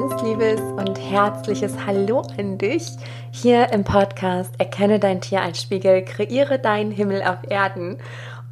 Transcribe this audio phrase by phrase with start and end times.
[0.00, 2.86] ganz liebes und herzliches Hallo an dich
[3.32, 7.98] hier im Podcast Erkenne dein Tier als Spiegel, kreiere deinen Himmel auf Erden.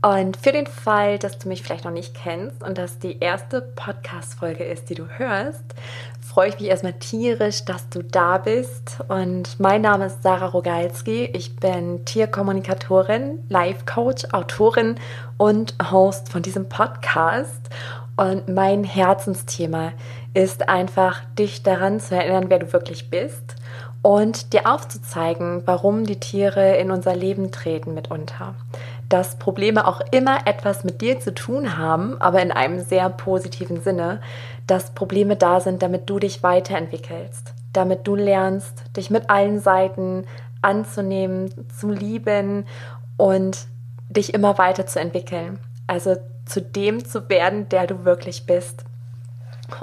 [0.02, 3.62] Und für den Fall, dass du mich vielleicht noch nicht kennst und das die erste
[3.62, 5.64] Podcast-Folge ist, die du hörst,
[6.20, 8.98] freue ich mich erstmal tierisch, dass du da bist.
[9.08, 11.30] Und mein Name ist Sarah Rogalski.
[11.32, 14.96] Ich bin Tierkommunikatorin, Life-Coach, Autorin
[15.38, 17.70] und Host von diesem Podcast.
[18.18, 19.94] Und mein Herzensthema ist
[20.68, 23.56] einfach, dich daran zu erinnern, wer du wirklich bist
[24.02, 28.54] und dir aufzuzeigen, warum die Tiere in unser Leben treten mitunter.
[29.08, 33.80] Dass Probleme auch immer etwas mit dir zu tun haben, aber in einem sehr positiven
[33.80, 34.20] Sinne,
[34.66, 40.24] dass Probleme da sind, damit du dich weiterentwickelst, damit du lernst, dich mit allen Seiten
[40.62, 42.66] anzunehmen, zu lieben
[43.16, 43.66] und
[44.08, 45.58] dich immer weiterzuentwickeln.
[45.86, 48.84] Also zu dem zu werden, der du wirklich bist.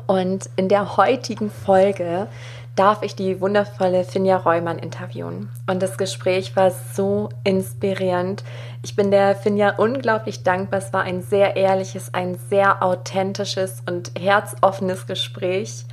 [0.08, 2.28] Und in der heutigen Folge
[2.76, 5.50] darf ich die wundervolle Finja Reumann interviewen.
[5.68, 8.44] Und das Gespräch war so inspirierend.
[8.84, 10.80] Ich bin der Finja unglaublich dankbar.
[10.80, 15.86] Es war ein sehr ehrliches, ein sehr authentisches und herzoffenes Gespräch.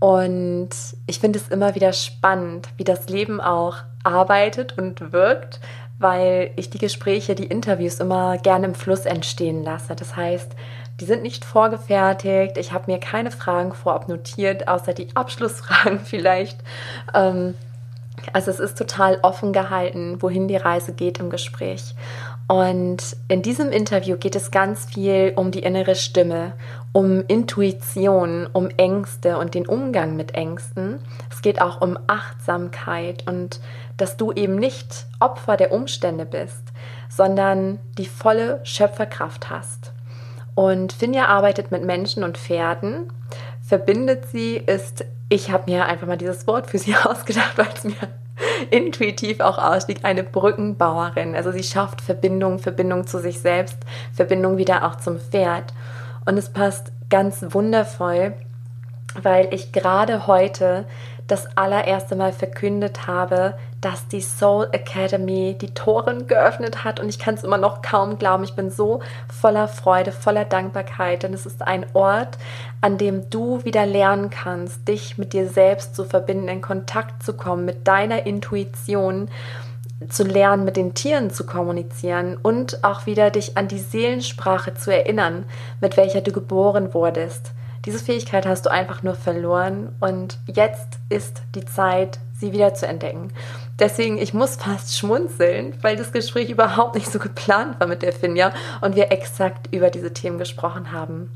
[0.00, 0.70] Und
[1.06, 5.60] ich finde es immer wieder spannend, wie das Leben auch arbeitet und wirkt,
[5.98, 9.94] weil ich die Gespräche, die Interviews immer gerne im Fluss entstehen lasse.
[9.94, 10.56] Das heißt,
[11.00, 12.56] die sind nicht vorgefertigt.
[12.58, 16.58] Ich habe mir keine Fragen vorab notiert, außer die Abschlussfragen vielleicht.
[17.14, 17.54] Ähm,
[18.32, 21.94] also es ist total offen gehalten, wohin die Reise geht im Gespräch.
[22.48, 26.54] Und in diesem Interview geht es ganz viel um die innere Stimme,
[26.92, 30.98] um Intuition, um Ängste und den Umgang mit Ängsten.
[31.30, 33.60] Es geht auch um Achtsamkeit und
[33.96, 36.72] dass du eben nicht Opfer der Umstände bist,
[37.08, 39.92] sondern die volle Schöpferkraft hast.
[40.54, 43.12] Und Finja arbeitet mit Menschen und Pferden,
[43.62, 47.84] verbindet sie, ist, ich habe mir einfach mal dieses Wort für sie ausgedacht, weil es
[47.84, 47.94] mir
[48.70, 51.34] intuitiv auch ausstieg, eine Brückenbauerin.
[51.34, 53.78] Also sie schafft Verbindung, Verbindung zu sich selbst,
[54.12, 55.72] Verbindung wieder auch zum Pferd.
[56.26, 58.34] Und es passt ganz wundervoll,
[59.22, 60.84] weil ich gerade heute
[61.30, 67.18] das allererste Mal verkündet habe, dass die Soul Academy die Toren geöffnet hat und ich
[67.18, 68.44] kann es immer noch kaum glauben.
[68.44, 69.00] Ich bin so
[69.32, 72.36] voller Freude, voller Dankbarkeit, denn es ist ein Ort,
[72.80, 77.34] an dem du wieder lernen kannst, dich mit dir selbst zu verbinden, in Kontakt zu
[77.34, 79.28] kommen, mit deiner Intuition
[80.08, 84.92] zu lernen, mit den Tieren zu kommunizieren und auch wieder dich an die Seelensprache zu
[84.92, 85.44] erinnern,
[85.80, 87.52] mit welcher du geboren wurdest.
[87.86, 92.86] Diese Fähigkeit hast du einfach nur verloren und jetzt ist die Zeit, sie wieder zu
[92.86, 93.32] entdecken.
[93.78, 98.12] Deswegen, ich muss fast schmunzeln, weil das Gespräch überhaupt nicht so geplant war mit der
[98.12, 98.52] Finja
[98.82, 101.30] und wir exakt über diese Themen gesprochen haben.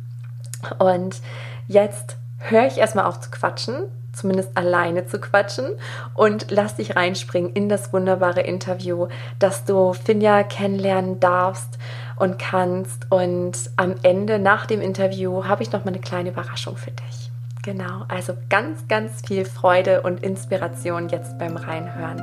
[0.78, 1.20] Und
[1.66, 5.70] jetzt höre ich erstmal auf zu quatschen, zumindest alleine zu quatschen
[6.14, 11.78] und lass dich reinspringen in das wunderbare Interview, dass du Finja kennenlernen darfst
[12.18, 13.10] und kannst.
[13.10, 17.30] Und am Ende, nach dem Interview, habe ich noch mal eine kleine Überraschung für dich.
[17.64, 22.20] Genau, also ganz, ganz viel Freude und Inspiration jetzt beim Reinhören.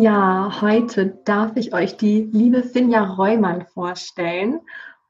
[0.00, 4.60] Ja, heute darf ich euch die liebe Finja Reumann vorstellen.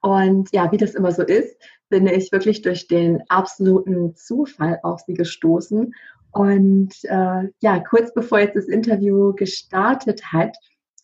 [0.00, 1.56] Und ja, wie das immer so ist,
[1.88, 5.94] bin ich wirklich durch den absoluten Zufall auf sie gestoßen.
[6.32, 10.56] Und äh, ja, kurz bevor jetzt das Interview gestartet hat,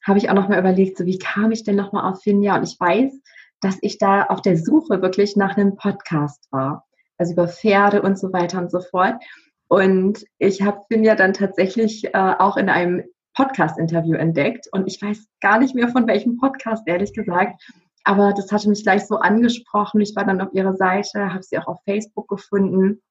[0.08, 2.56] habe ich auch noch mal überlegt, so wie kam ich denn noch mal auf Finja?
[2.56, 3.12] Und ich weiß,
[3.60, 6.86] dass ich da auf der Suche wirklich nach einem Podcast war,
[7.19, 9.22] also über Pferde und so weiter und so fort.
[9.68, 13.04] Und ich habe Finja dann tatsächlich äh, auch in einem
[13.34, 14.66] Podcast-Interview entdeckt.
[14.72, 17.62] Und ich weiß gar nicht mehr von welchem Podcast, ehrlich gesagt.
[18.04, 20.00] Aber das hatte mich gleich so angesprochen.
[20.00, 23.02] Ich war dann auf ihrer Seite, habe sie auch auf Facebook gefunden.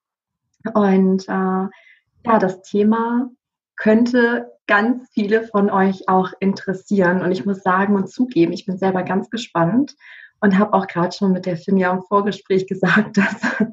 [0.73, 3.29] Und äh, ja, das Thema
[3.75, 7.21] könnte ganz viele von euch auch interessieren.
[7.21, 9.95] Und ich muss sagen und zugeben, ich bin selber ganz gespannt
[10.41, 13.67] und habe auch gerade schon mit der Finja im Vorgespräch gesagt, dass,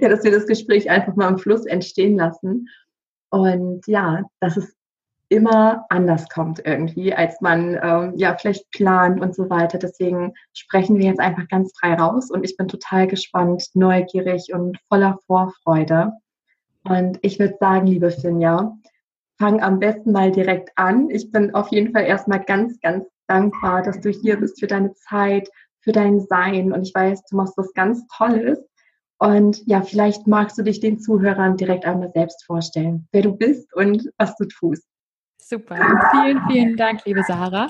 [0.00, 2.68] ja, dass wir das Gespräch einfach mal im Fluss entstehen lassen.
[3.30, 4.76] Und ja, dass es
[5.32, 9.78] immer anders kommt irgendwie, als man ähm, ja vielleicht plant und so weiter.
[9.78, 14.78] Deswegen sprechen wir jetzt einfach ganz frei raus und ich bin total gespannt, neugierig und
[14.88, 16.12] voller Vorfreude.
[16.84, 18.76] Und ich würde sagen, liebe Finja,
[19.42, 21.10] fang am besten mal direkt an.
[21.10, 24.94] Ich bin auf jeden Fall erstmal ganz, ganz dankbar, dass du hier bist für deine
[24.94, 25.48] Zeit,
[25.80, 26.72] für dein Sein.
[26.72, 28.64] Und ich weiß, du machst was ganz Tolles.
[29.18, 33.74] Und ja, vielleicht magst du dich den Zuhörern direkt einmal selbst vorstellen, wer du bist
[33.74, 34.86] und was du tust.
[35.38, 35.74] Super.
[36.12, 37.68] Vielen, vielen Dank, liebe Sarah.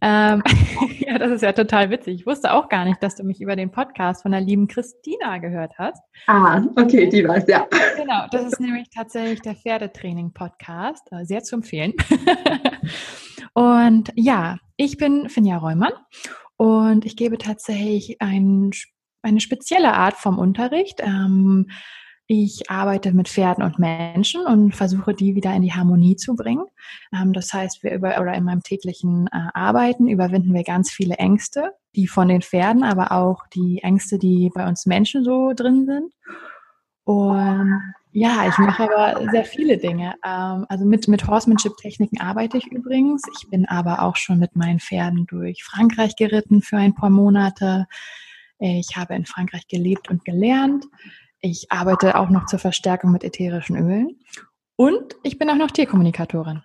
[0.00, 0.42] Ähm,
[0.98, 2.20] ja, das ist ja total witzig.
[2.20, 5.38] Ich wusste auch gar nicht, dass du mich über den Podcast von der lieben Christina
[5.38, 6.02] gehört hast.
[6.26, 7.66] Ah, okay, die weiß, ja.
[7.96, 11.12] Genau, das ist nämlich tatsächlich der Pferdetraining-Podcast.
[11.12, 11.94] Äh, sehr zu empfehlen.
[13.54, 15.92] und ja, ich bin Finja Reumann
[16.56, 18.70] und ich gebe tatsächlich ein,
[19.22, 21.00] eine spezielle Art vom Unterricht.
[21.00, 21.68] Ähm,
[22.32, 26.64] ich arbeite mit Pferden und Menschen und versuche, die wieder in die Harmonie zu bringen.
[27.12, 31.16] Ähm, das heißt, wir über oder in meinem täglichen äh, Arbeiten überwinden wir ganz viele
[31.16, 35.86] Ängste, die von den Pferden, aber auch die Ängste, die bei uns Menschen so drin
[35.86, 36.12] sind.
[37.02, 37.82] Und
[38.12, 40.14] ja, ich mache aber sehr viele Dinge.
[40.24, 43.24] Ähm, also mit, mit Horsemanship-Techniken arbeite ich übrigens.
[43.40, 47.88] Ich bin aber auch schon mit meinen Pferden durch Frankreich geritten für ein paar Monate.
[48.62, 50.84] Ich habe in Frankreich gelebt und gelernt.
[51.40, 54.20] Ich arbeite auch noch zur Verstärkung mit ätherischen Ölen
[54.76, 56.62] und ich bin auch noch Tierkommunikatorin.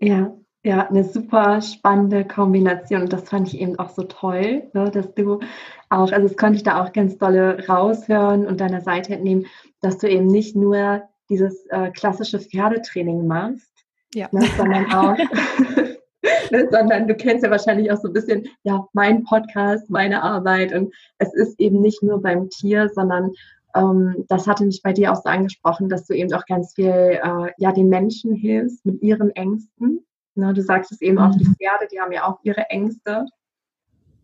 [0.00, 0.32] Ja,
[0.64, 5.14] ja, eine super spannende Kombination und das fand ich eben auch so toll, ne, dass
[5.14, 5.40] du
[5.88, 9.46] auch, also das konnte ich da auch ganz dolle raushören und deiner Seite entnehmen,
[9.80, 13.72] dass du eben nicht nur dieses äh, klassische Pferdetraining machst,
[14.14, 14.28] ja.
[14.32, 15.16] ne, sondern auch
[16.50, 20.72] ne, sondern du kennst ja wahrscheinlich auch so ein bisschen, ja, mein Podcast, meine Arbeit
[20.72, 23.32] und es ist eben nicht nur beim Tier, sondern
[23.74, 26.86] ähm, das hatte mich bei dir auch so angesprochen, dass du eben auch ganz viel
[26.86, 30.04] äh, ja, den Menschen hilfst mit ihren Ängsten.
[30.34, 31.22] Ne, du sagst es eben mhm.
[31.22, 33.26] auch, die Pferde, die haben ja auch ihre Ängste.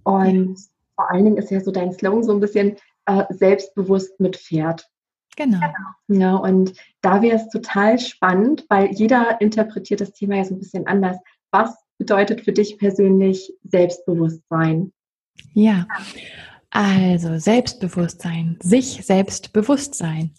[0.04, 0.64] Und ja.
[0.94, 2.76] vor allen Dingen ist ja so dein Slogan so ein bisschen
[3.06, 4.88] äh, selbstbewusst mit Pferd.
[5.36, 5.58] Genau.
[6.08, 10.60] Ja, und da wäre es total spannend, weil jeder interpretiert das Thema ja so ein
[10.60, 11.16] bisschen anders.
[11.50, 14.92] Was bedeutet für dich persönlich Selbstbewusstsein?
[15.52, 15.86] Ja,
[16.74, 20.34] also Selbstbewusstsein, sich selbst bewusst sein.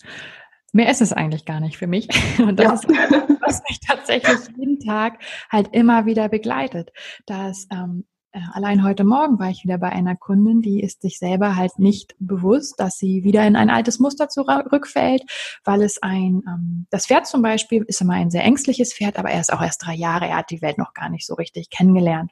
[0.74, 2.10] Mehr ist es eigentlich gar nicht für mich.
[2.40, 3.04] Und das ja.
[3.06, 6.92] ist, was mich tatsächlich jeden Tag halt immer wieder begleitet.
[7.26, 8.04] Dass ähm,
[8.34, 11.80] äh, allein heute Morgen war ich wieder bei einer Kundin, die ist sich selber halt
[11.80, 15.24] nicht bewusst, dass sie wieder in ein altes Muster zurückfällt,
[15.64, 19.30] weil es ein, ähm, das Pferd zum Beispiel ist immer ein sehr ängstliches Pferd, aber
[19.30, 21.70] er ist auch erst drei Jahre, er hat die Welt noch gar nicht so richtig
[21.70, 22.32] kennengelernt.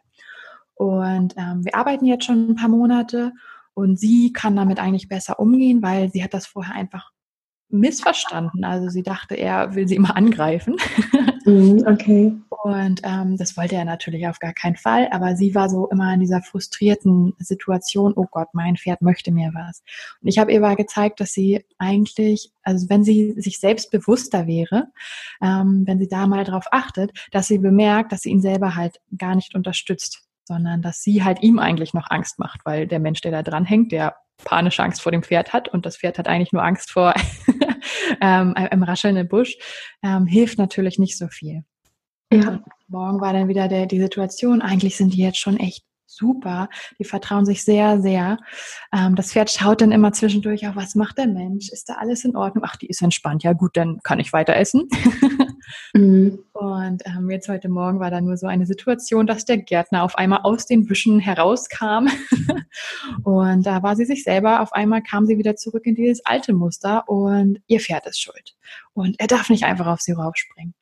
[0.76, 3.32] Und ähm, wir arbeiten jetzt schon ein paar Monate
[3.74, 7.12] und sie kann damit eigentlich besser umgehen, weil sie hat das vorher einfach
[7.70, 8.64] missverstanden.
[8.64, 10.78] Also sie dachte, er will sie immer angreifen.
[11.46, 12.34] Mhm, okay.
[12.64, 15.10] Und ähm, das wollte er natürlich auf gar keinen Fall.
[15.12, 19.52] Aber sie war so immer in dieser frustrierten Situation, oh Gott, mein Pferd möchte mir
[19.54, 19.84] was.
[20.22, 24.48] Und ich habe ihr mal gezeigt, dass sie eigentlich, also wenn sie sich selbst bewusster
[24.48, 24.88] wäre,
[25.42, 29.02] ähm, wenn sie da mal drauf achtet, dass sie bemerkt, dass sie ihn selber halt
[29.18, 33.22] gar nicht unterstützt sondern dass sie halt ihm eigentlich noch Angst macht, weil der Mensch,
[33.22, 36.28] der da dran hängt, der panische Angst vor dem Pferd hat und das Pferd hat
[36.28, 37.14] eigentlich nur Angst vor
[38.22, 39.58] ähm, einem raschelnden Busch,
[40.04, 41.64] ähm, hilft natürlich nicht so viel.
[42.32, 42.64] Ja.
[42.88, 45.84] morgen war dann wieder der, die Situation, eigentlich sind die jetzt schon echt
[46.16, 46.70] super.
[47.00, 48.38] Die vertrauen sich sehr, sehr.
[48.94, 51.70] Ähm, das Pferd schaut dann immer zwischendurch auch, was macht der Mensch?
[51.70, 52.64] Ist da alles in Ordnung?
[52.68, 53.44] Ach, die ist entspannt.
[53.44, 54.88] Ja gut, dann kann ich weiter essen.
[55.94, 56.40] mhm.
[56.54, 60.18] Und ähm, jetzt heute Morgen war da nur so eine Situation, dass der Gärtner auf
[60.18, 62.08] einmal aus den Büschen herauskam.
[63.24, 66.54] und da war sie sich selber, auf einmal kam sie wieder zurück in dieses alte
[66.54, 68.56] Muster und ihr Pferd ist schuld.
[68.94, 70.74] Und er darf nicht einfach auf sie raufspringen.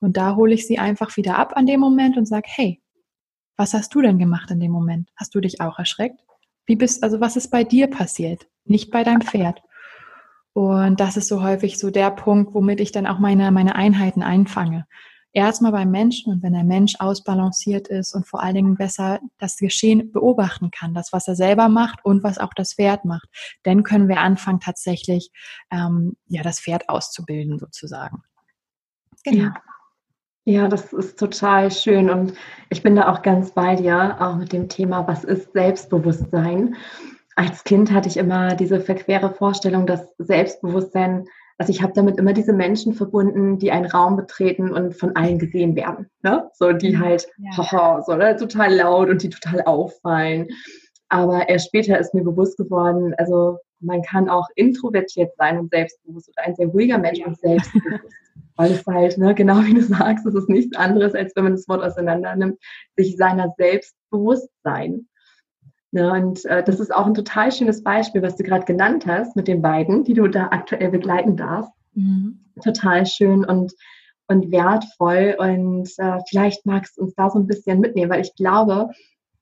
[0.00, 2.80] Und da hole ich sie einfach wieder ab an dem Moment und sage, hey,
[3.60, 5.10] was hast du denn gemacht in dem Moment?
[5.16, 6.18] Hast du dich auch erschreckt?
[6.64, 8.46] Wie bist, also was ist bei dir passiert?
[8.64, 9.60] Nicht bei deinem Pferd.
[10.54, 14.22] Und das ist so häufig so der Punkt, womit ich dann auch meine, meine Einheiten
[14.22, 14.86] einfange.
[15.32, 19.58] Erstmal beim Menschen und wenn der Mensch ausbalanciert ist und vor allen Dingen besser das
[19.58, 23.28] Geschehen beobachten kann, das, was er selber macht und was auch das Pferd macht,
[23.62, 25.30] dann können wir anfangen, tatsächlich
[25.70, 28.22] ähm, ja, das Pferd auszubilden sozusagen.
[29.22, 29.44] Genau.
[29.44, 29.54] Ja.
[30.44, 32.32] Ja, das ist total schön und
[32.70, 36.76] ich bin da auch ganz bei dir, auch mit dem Thema, was ist Selbstbewusstsein?
[37.36, 41.26] Als Kind hatte ich immer diese verquere Vorstellung, dass Selbstbewusstsein,
[41.58, 45.38] also ich habe damit immer diese Menschen verbunden, die einen Raum betreten und von allen
[45.38, 46.08] gesehen werden.
[46.22, 46.48] Ne?
[46.54, 47.00] So, die mhm.
[47.00, 47.56] halt, ja.
[47.58, 48.36] haha, so, ne?
[48.36, 50.48] total laut und die total auffallen.
[51.10, 56.28] Aber erst später ist mir bewusst geworden, also man kann auch introvertiert sein und selbstbewusst
[56.28, 57.26] oder ein sehr ruhiger Mensch ja.
[57.26, 58.04] und selbstbewusst.
[58.56, 61.52] Weil es halt, ne, genau wie du sagst, es ist nichts anderes, als wenn man
[61.52, 62.58] das Wort auseinander nimmt,
[62.96, 65.08] sich seiner selbst bewusst sein.
[65.92, 69.34] Ne, und äh, das ist auch ein total schönes Beispiel, was du gerade genannt hast
[69.34, 71.72] mit den beiden, die du da aktuell begleiten darfst.
[71.94, 72.44] Mhm.
[72.62, 73.72] Total schön und,
[74.28, 75.34] und wertvoll.
[75.38, 78.90] Und äh, vielleicht magst du uns da so ein bisschen mitnehmen, weil ich glaube,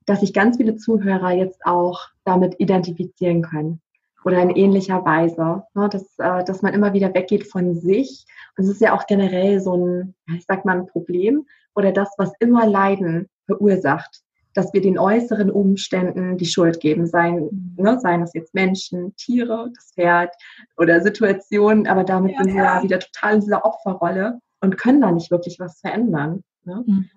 [0.09, 3.79] dass sich ganz viele Zuhörer jetzt auch damit identifizieren können
[4.25, 8.25] oder in ähnlicher Weise, ne, dass, äh, dass man immer wieder weggeht von sich.
[8.57, 12.09] Und es ist ja auch generell so ein, ich sag mal, ein Problem oder das,
[12.17, 14.23] was immer Leiden verursacht,
[14.55, 19.69] dass wir den äußeren Umständen die Schuld geben, seien, ne, seien es jetzt Menschen, Tiere,
[19.75, 20.33] das Pferd
[20.75, 25.01] oder Situationen, aber damit ja, sind wir ja wieder total in dieser Opferrolle und können
[25.01, 26.43] da nicht wirklich was verändern.
[26.65, 26.83] Ne?
[26.83, 27.09] Mhm.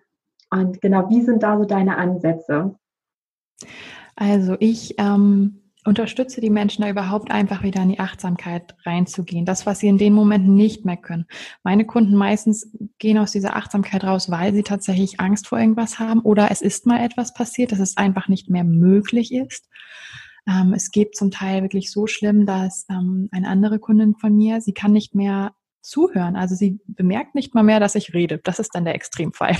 [0.50, 2.74] Und genau, wie sind da so deine Ansätze?
[4.16, 9.44] Also ich ähm, unterstütze die Menschen da überhaupt einfach wieder in die Achtsamkeit reinzugehen.
[9.44, 11.26] Das, was sie in den Momenten nicht mehr können.
[11.64, 16.20] Meine Kunden meistens gehen aus dieser Achtsamkeit raus, weil sie tatsächlich Angst vor irgendwas haben
[16.20, 19.68] oder es ist mal etwas passiert, dass es einfach nicht mehr möglich ist.
[20.46, 24.60] Ähm, es geht zum Teil wirklich so schlimm, dass ähm, eine andere Kundin von mir,
[24.60, 25.52] sie kann nicht mehr
[25.82, 26.36] zuhören.
[26.36, 28.38] Also sie bemerkt nicht mal mehr, dass ich rede.
[28.38, 29.56] Das ist dann der Extremfall.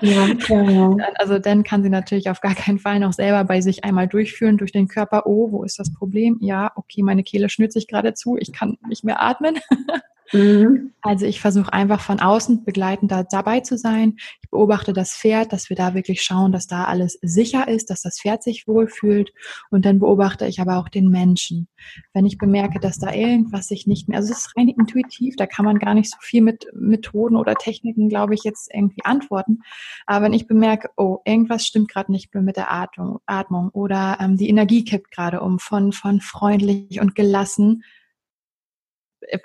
[0.00, 0.96] Ja, klar, ja.
[1.16, 4.56] Also dann kann sie natürlich auf gar keinen Fall noch selber bei sich einmal durchführen
[4.56, 5.26] durch den Körper.
[5.26, 6.38] Oh, wo ist das Problem?
[6.40, 8.36] Ja, okay, meine Kehle schnürt sich gerade zu.
[8.38, 9.58] Ich kann nicht mehr atmen.
[10.32, 10.92] Mhm.
[11.02, 14.16] Also ich versuche einfach von außen begleitend da dabei zu sein.
[14.42, 18.02] Ich beobachte das Pferd, dass wir da wirklich schauen, dass da alles sicher ist, dass
[18.02, 19.32] das Pferd sich wohlfühlt.
[19.70, 21.68] Und dann beobachte ich aber auch den Menschen.
[22.12, 25.46] Wenn ich bemerke, dass da irgendwas sich nicht mehr, also es ist rein intuitiv, da
[25.46, 29.60] kann man gar nicht so viel mit Methoden oder Techniken, glaube ich, jetzt irgendwie antworten.
[30.06, 34.18] Aber wenn ich bemerke, oh, irgendwas stimmt gerade nicht mehr mit der Atmung, Atmung oder
[34.20, 37.84] ähm, die Energie kippt gerade um von, von freundlich und gelassen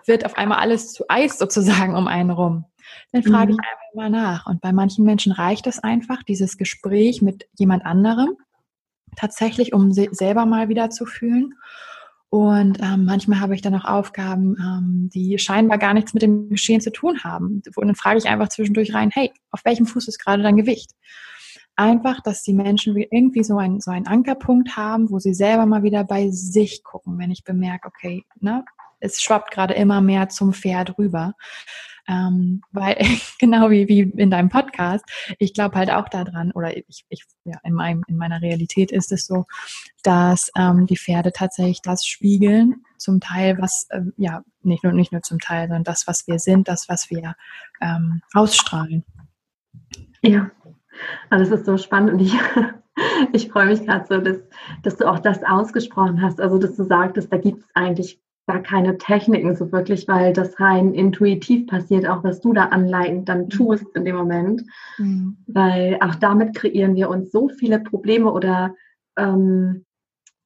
[0.06, 2.66] wird auf einmal alles zu Eis sozusagen um einen rum.
[3.12, 3.60] Dann frage mhm.
[3.60, 4.46] ich einfach mal nach.
[4.48, 8.38] Und bei manchen Menschen reicht es einfach, dieses Gespräch mit jemand anderem,
[9.16, 11.56] tatsächlich, um selber mal wieder zu fühlen.
[12.30, 16.48] Und ähm, manchmal habe ich dann auch Aufgaben, ähm, die scheinbar gar nichts mit dem
[16.48, 17.62] Geschehen zu tun haben.
[17.76, 20.92] Und dann frage ich einfach zwischendurch rein, hey, auf welchem Fuß ist gerade dein Gewicht?
[21.76, 25.84] Einfach, dass die Menschen irgendwie so, ein, so einen Ankerpunkt haben, wo sie selber mal
[25.84, 28.64] wieder bei sich gucken, wenn ich bemerke, okay, ne,
[29.02, 31.36] es schwappt gerade immer mehr zum Pferd rüber.
[32.08, 32.98] Ähm, weil
[33.40, 35.06] genau wie, wie in deinem Podcast,
[35.38, 39.12] ich glaube halt auch daran, oder ich, ich ja, in, meinem, in meiner Realität ist
[39.12, 39.46] es so,
[40.04, 45.12] dass ähm, die Pferde tatsächlich das spiegeln, zum Teil, was, äh, ja, nicht nur, nicht
[45.12, 47.36] nur zum Teil, sondern das, was wir sind, das, was wir
[47.82, 49.04] ähm, ausstrahlen.
[50.22, 50.52] Ja,
[51.30, 52.34] also das ist so spannend und ich,
[53.34, 54.38] ich freue mich gerade so, dass,
[54.84, 58.62] dass du auch das ausgesprochen hast, also dass du sagtest, da gibt es eigentlich gar
[58.62, 63.44] keine Techniken so wirklich, weil das rein intuitiv passiert, auch was du da anleitend dann
[63.44, 63.50] mhm.
[63.50, 64.64] tust in dem Moment.
[64.98, 65.38] Mhm.
[65.48, 68.74] Weil auch damit kreieren wir uns so viele Probleme oder
[69.18, 69.86] ähm,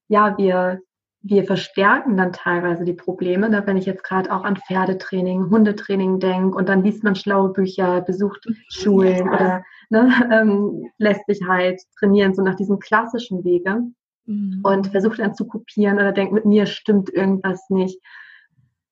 [0.08, 0.82] ja, wir,
[1.22, 3.50] wir verstärken dann teilweise die Probleme.
[3.50, 3.64] Ne?
[3.66, 8.02] Wenn ich jetzt gerade auch an Pferdetraining, Hundetraining denke und dann liest man schlaue Bücher,
[8.02, 9.34] besucht Schulen ja.
[9.34, 13.82] oder ne, ähm, lässt sich halt trainieren, so nach diesem klassischen Wege
[14.26, 14.62] mhm.
[14.64, 18.00] und versucht dann zu kopieren oder denkt, mit mir stimmt irgendwas nicht,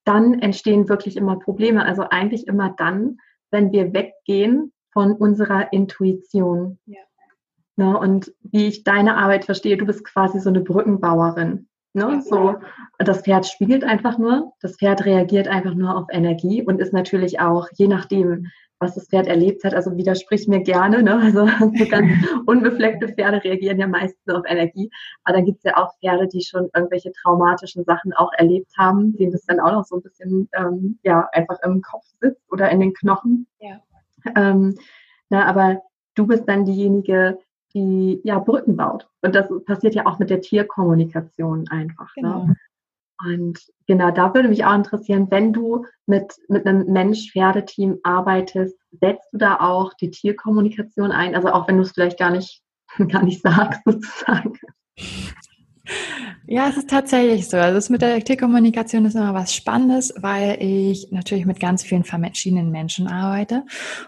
[0.04, 1.86] dann entstehen wirklich immer Probleme.
[1.86, 3.18] Also eigentlich immer dann,
[3.52, 6.80] wenn wir weggehen von unserer Intuition.
[6.86, 7.00] Ja.
[7.76, 11.68] Ne, und wie ich deine Arbeit verstehe, du bist quasi so eine Brückenbauerin.
[11.94, 12.22] Ne?
[12.24, 12.56] So,
[12.98, 17.40] das Pferd spiegelt einfach nur, das Pferd reagiert einfach nur auf Energie und ist natürlich
[17.40, 18.48] auch, je nachdem,
[18.84, 19.74] was das Pferd erlebt hat.
[19.74, 21.02] Also widersprich mir gerne.
[21.02, 21.16] Ne?
[21.16, 21.48] Also
[21.78, 22.12] so ganz
[22.46, 24.90] unbefleckte Pferde reagieren ja meistens auf Energie.
[25.24, 29.16] Aber dann gibt es ja auch Pferde, die schon irgendwelche traumatischen Sachen auch erlebt haben,
[29.16, 32.70] denen das dann auch noch so ein bisschen ähm, ja einfach im Kopf sitzt oder
[32.70, 33.48] in den Knochen.
[33.60, 33.80] Ja.
[34.36, 34.76] Ähm,
[35.30, 35.82] na, aber
[36.16, 37.40] du bist dann diejenige,
[37.74, 39.08] die ja Brücken baut.
[39.22, 42.16] Und das passiert ja auch mit der Tierkommunikation einfach.
[42.16, 42.22] Ne?
[42.22, 42.46] Genau.
[42.46, 42.56] Ne?
[43.26, 49.32] Und genau, da würde mich auch interessieren, wenn du mit, mit einem Mensch-Pferdeteam arbeitest, setzt
[49.32, 51.36] du da auch die Tierkommunikation ein?
[51.36, 52.62] Also auch wenn du es vielleicht gar nicht,
[53.10, 54.58] gar nicht sagst, sozusagen.
[56.46, 57.58] Ja, es ist tatsächlich so.
[57.58, 62.04] Also das mit der Tierkommunikation ist immer was Spannendes, weil ich natürlich mit ganz vielen
[62.04, 63.64] verschiedenen Menschen arbeite.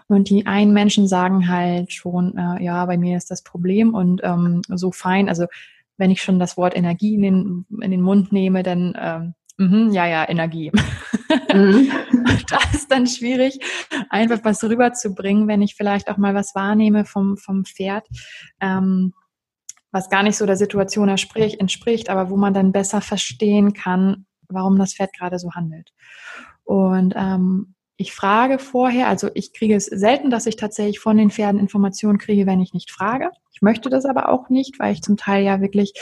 [0.06, 4.20] Und die einen Menschen sagen halt schon, äh, ja, bei mir ist das Problem und
[4.22, 5.30] ähm, so fein.
[5.30, 5.46] Also
[5.96, 9.94] wenn ich schon das Wort Energie in den, in den Mund nehme, dann ähm, mh,
[9.94, 10.72] ja, ja, Energie.
[11.52, 11.90] Mhm.
[12.50, 13.58] das ist dann schwierig,
[14.10, 18.06] einfach was rüberzubringen, wenn ich vielleicht auch mal was wahrnehme vom, vom Pferd,
[18.60, 19.12] ähm,
[19.96, 24.78] was gar nicht so der Situation entspricht, aber wo man dann besser verstehen kann, warum
[24.78, 25.94] das Pferd gerade so handelt.
[26.64, 31.30] Und ähm, ich frage vorher, also ich kriege es selten, dass ich tatsächlich von den
[31.30, 33.30] Pferden Informationen kriege, wenn ich nicht frage.
[33.54, 35.94] Ich möchte das aber auch nicht, weil ich zum Teil ja wirklich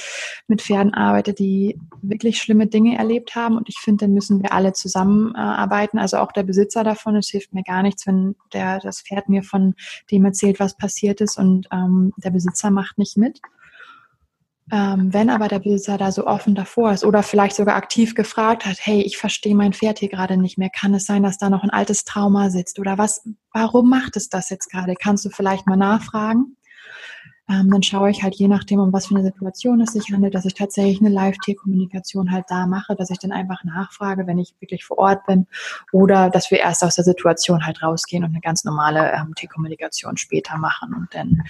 [0.48, 3.56] mit Pferden arbeite, die wirklich schlimme Dinge erlebt haben.
[3.56, 7.14] Und ich finde, dann müssen wir alle zusammenarbeiten, also auch der Besitzer davon.
[7.14, 9.74] Es hilft mir gar nichts, wenn der, das Pferd mir von
[10.10, 13.40] dem erzählt, was passiert ist und ähm, der Besitzer macht nicht mit.
[14.72, 18.64] Ähm, wenn aber der Besitzer da so offen davor ist oder vielleicht sogar aktiv gefragt
[18.64, 21.50] hat, hey, ich verstehe mein Pferd hier gerade nicht mehr, kann es sein, dass da
[21.50, 24.94] noch ein altes Trauma sitzt oder was, warum macht es das jetzt gerade?
[24.94, 26.56] Kannst du vielleicht mal nachfragen?
[27.48, 30.34] Ähm, dann schaue ich halt je nachdem, um was für eine Situation es sich handelt,
[30.34, 34.54] dass ich tatsächlich eine Live-Tierkommunikation halt da mache, dass ich dann einfach nachfrage, wenn ich
[34.60, 35.46] wirklich vor Ort bin
[35.92, 40.16] oder dass wir erst aus der Situation halt rausgehen und eine ganz normale ähm, Tierkommunikation
[40.16, 41.42] später machen und dann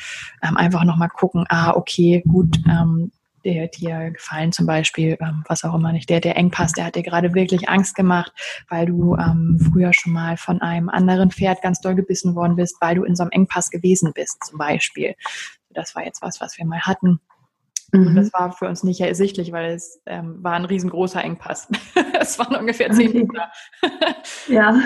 [0.42, 3.12] ähm, einfach nochmal gucken, ah, okay, gut, ähm,
[3.44, 6.96] der dir gefallen zum Beispiel, ähm, was auch immer nicht, der, der Engpass, der hat
[6.96, 8.32] dir gerade wirklich Angst gemacht,
[8.68, 12.76] weil du ähm, früher schon mal von einem anderen Pferd ganz doll gebissen worden bist,
[12.80, 15.14] weil du in so einem Engpass gewesen bist, zum Beispiel.
[15.75, 17.21] Das war jetzt was, was wir mal hatten.
[17.93, 18.16] Mhm.
[18.16, 21.69] Das war für uns nicht ersichtlich, weil es ähm, war ein riesengroßer Engpass.
[22.21, 23.50] es waren ungefähr zehn Meter.
[24.49, 24.81] ja.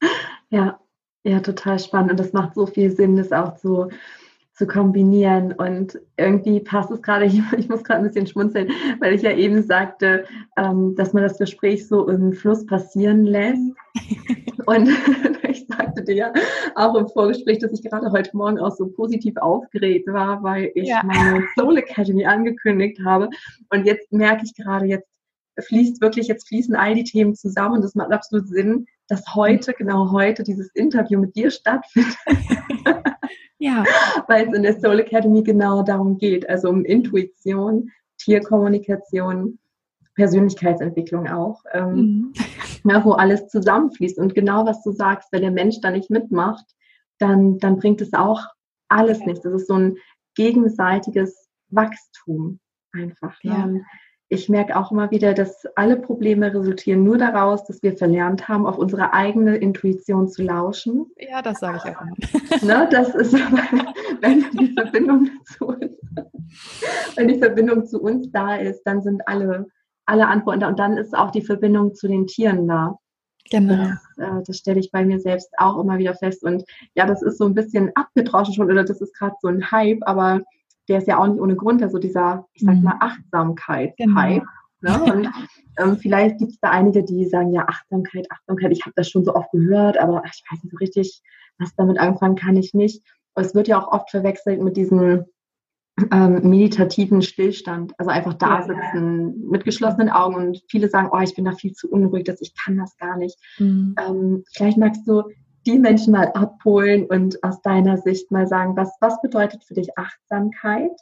[0.50, 0.80] ja,
[1.24, 2.10] ja, total spannend.
[2.10, 3.88] Und das macht so viel Sinn, das auch so
[4.52, 5.52] zu kombinieren.
[5.52, 8.70] Und irgendwie passt es gerade, ich muss gerade ein bisschen schmunzeln,
[9.00, 10.24] weil ich ja eben sagte,
[10.56, 13.72] ähm, dass man das Gespräch so im Fluss passieren lässt.
[14.68, 14.86] Und
[15.48, 16.32] ich sagte dir ja
[16.74, 20.88] auch im Vorgespräch, dass ich gerade heute Morgen auch so positiv aufgeregt war, weil ich
[20.88, 21.02] ja.
[21.02, 23.30] meine Soul Academy angekündigt habe.
[23.70, 25.08] Und jetzt merke ich gerade, jetzt
[25.58, 29.72] fließt wirklich, jetzt fließen all die Themen zusammen und das macht absolut Sinn, dass heute,
[29.72, 32.16] genau heute, dieses Interview mit dir stattfindet.
[33.60, 33.82] Ja.
[34.28, 39.58] Weil es in der Soul Academy genau darum geht, also um Intuition, Tierkommunikation,
[40.18, 42.32] Persönlichkeitsentwicklung auch, ähm, mhm.
[42.90, 44.18] ja, wo alles zusammenfließt.
[44.18, 46.66] Und genau was du sagst, wenn der Mensch da nicht mitmacht,
[47.18, 48.42] dann, dann bringt es auch
[48.88, 49.42] alles nichts.
[49.42, 49.96] Das ist so ein
[50.34, 52.58] gegenseitiges Wachstum
[52.92, 53.38] einfach.
[53.42, 53.66] Ja.
[53.66, 53.84] Ne?
[54.30, 58.66] ich merke auch immer wieder, dass alle Probleme resultieren nur daraus, dass wir verlernt haben,
[58.66, 61.06] auf unsere eigene Intuition zu lauschen.
[61.16, 62.16] Ja, das sage ich auch immer.
[62.62, 63.32] Ne, das ist,
[64.20, 65.92] wenn die Verbindung zu uns,
[67.16, 69.66] wenn die Verbindung zu uns da ist, dann sind alle,
[70.08, 72.98] alle Antworten da und dann ist auch die Verbindung zu den Tieren da.
[73.50, 73.76] Genau.
[73.76, 76.42] Das, äh, das stelle ich bei mir selbst auch immer wieder fest.
[76.42, 79.70] Und ja, das ist so ein bisschen abgedroschen schon oder das ist gerade so ein
[79.70, 80.42] Hype, aber
[80.88, 82.84] der ist ja auch nicht ohne Grund, also dieser, ich sag mhm.
[82.84, 84.42] mal, Achtsamkeit-Hype.
[84.80, 85.04] Genau.
[85.04, 85.12] Ne?
[85.12, 85.28] Und
[85.78, 89.24] ähm, vielleicht gibt es da einige, die sagen, ja, Achtsamkeit, Achtsamkeit, ich habe das schon
[89.24, 91.22] so oft gehört, aber ich weiß nicht so richtig,
[91.58, 93.02] was damit anfangen kann ich nicht.
[93.34, 95.26] Aber es wird ja auch oft verwechselt mit diesem
[96.12, 101.34] ähm, meditativen Stillstand, also einfach da sitzen mit geschlossenen Augen und viele sagen, oh, ich
[101.34, 103.38] bin da viel zu unruhig, dass ich kann das gar nicht.
[103.58, 103.94] Mhm.
[103.98, 105.24] Ähm, vielleicht magst du
[105.66, 109.98] die Menschen mal abholen und aus deiner Sicht mal sagen, was, was bedeutet für dich
[109.98, 110.92] Achtsamkeit?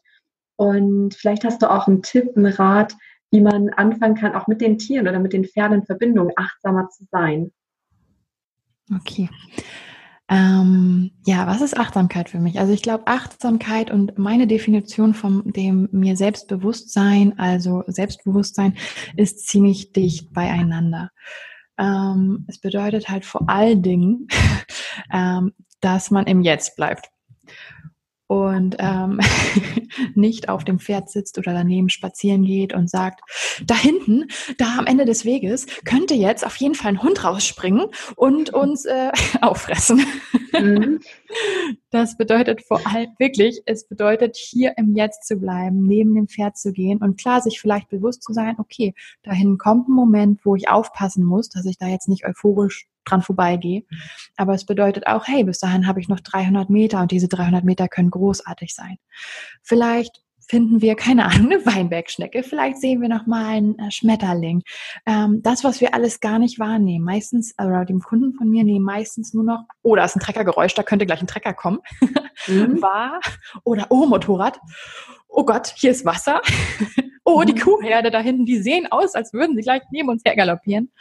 [0.56, 2.94] Und vielleicht hast du auch einen Tipp, einen Rat,
[3.30, 6.88] wie man anfangen kann, auch mit den Tieren oder mit den Pferden in Verbindung achtsamer
[6.88, 7.52] zu sein.
[8.94, 9.28] Okay.
[10.28, 12.58] Ähm, ja, was ist Achtsamkeit für mich?
[12.58, 18.76] Also ich glaube, Achtsamkeit und meine Definition von dem mir Selbstbewusstsein, also Selbstbewusstsein,
[19.16, 21.10] ist ziemlich dicht beieinander.
[21.78, 24.26] Ähm, es bedeutet halt vor allen Dingen,
[25.12, 27.10] ähm, dass man im Jetzt bleibt
[28.26, 29.20] und ähm,
[30.14, 33.20] nicht auf dem Pferd sitzt oder daneben spazieren geht und sagt,
[33.64, 34.26] da hinten,
[34.58, 37.86] da am Ende des Weges, könnte jetzt auf jeden Fall ein Hund rausspringen
[38.16, 40.04] und uns äh, auffressen.
[40.52, 41.00] Mhm.
[41.90, 46.58] Das bedeutet vor allem wirklich, es bedeutet hier im Jetzt zu bleiben, neben dem Pferd
[46.58, 50.56] zu gehen und klar sich vielleicht bewusst zu sein, okay, dahin kommt ein Moment, wo
[50.56, 53.84] ich aufpassen muss, dass ich da jetzt nicht euphorisch dran vorbeigehe.
[54.36, 57.64] Aber es bedeutet auch, hey, bis dahin habe ich noch 300 Meter und diese 300
[57.64, 58.98] Meter können großartig sein.
[59.62, 62.42] Vielleicht finden wir, keine Ahnung, eine Weinbergschnecke.
[62.42, 64.62] Vielleicht sehen wir noch mal einen äh, Schmetterling.
[65.04, 67.04] Ähm, das, was wir alles gar nicht wahrnehmen.
[67.04, 70.74] Meistens, oder dem Kunden von mir nehmen meistens nur noch, oh, da ist ein Treckergeräusch,
[70.74, 71.80] da könnte gleich ein Trecker kommen.
[72.46, 72.80] Mhm.
[72.82, 73.20] War.
[73.64, 74.60] Oder, oh, Motorrad.
[75.28, 76.40] Oh Gott, hier ist Wasser.
[77.24, 77.58] oh, die mhm.
[77.58, 80.92] Kuhherde da hinten, die sehen aus, als würden sie gleich neben uns hergaloppieren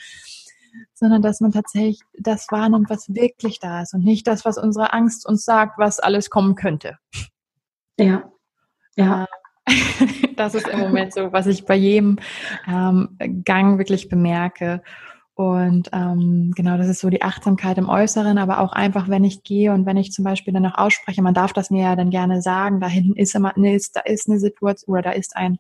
[0.94, 4.94] sondern dass man tatsächlich das wahrnimmt, was wirklich da ist und nicht das, was unsere
[4.94, 6.98] Angst uns sagt, was alles kommen könnte.
[7.98, 8.24] Ja,
[8.96, 9.28] ja.
[10.36, 12.20] Das ist im Moment so, was ich bei jedem
[12.68, 14.82] ähm, Gang wirklich bemerke.
[15.34, 19.44] Und ähm, genau, das ist so die Achtsamkeit im Äußeren, aber auch einfach, wenn ich
[19.44, 22.10] gehe und wenn ich zum Beispiel dann auch ausspreche, man darf das mir ja dann
[22.10, 25.58] gerne sagen, da hinten ist immer, ist, da ist eine Situation oder da ist ein,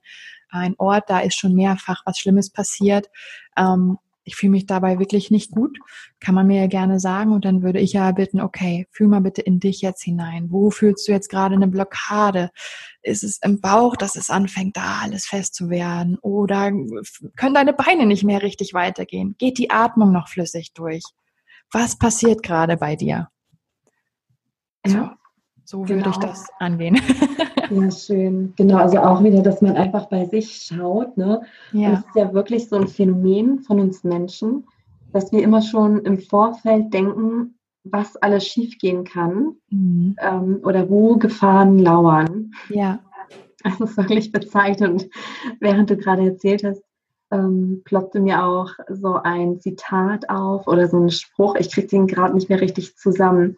[0.50, 3.10] ein Ort, da ist schon mehrfach was Schlimmes passiert.
[3.58, 5.78] Ähm, ich fühle mich dabei wirklich nicht gut,
[6.20, 9.22] kann man mir ja gerne sagen und dann würde ich ja bitten, okay, fühl mal
[9.22, 10.48] bitte in dich jetzt hinein.
[10.52, 12.50] Wo fühlst du jetzt gerade eine Blockade?
[13.04, 16.18] Ist es im Bauch, dass es anfängt, da alles fest zu werden?
[16.22, 16.72] Oder
[17.36, 19.36] können deine Beine nicht mehr richtig weitergehen?
[19.38, 21.04] Geht die Atmung noch flüssig durch?
[21.72, 23.30] Was passiert gerade bei dir?
[24.86, 25.10] So,
[25.64, 26.10] so würde genau.
[26.10, 27.00] ich das angehen.
[27.70, 28.54] Ja, schön.
[28.56, 31.18] Genau, also auch wieder, dass man einfach bei sich schaut.
[31.18, 31.42] Ne?
[31.72, 31.92] Ja.
[31.92, 34.66] Das ist ja wirklich so ein Phänomen von uns Menschen,
[35.14, 40.16] dass wir immer schon im Vorfeld denken, was alles schiefgehen kann mhm.
[40.20, 42.52] ähm, oder wo Gefahren lauern.
[42.70, 43.00] Ja.
[43.64, 45.08] Das ist wirklich bezeichnend.
[45.60, 46.84] Während du gerade erzählt hast,
[47.32, 51.56] ähm, ploppte mir auch so ein Zitat auf oder so ein Spruch.
[51.56, 53.58] Ich kriege den gerade nicht mehr richtig zusammen.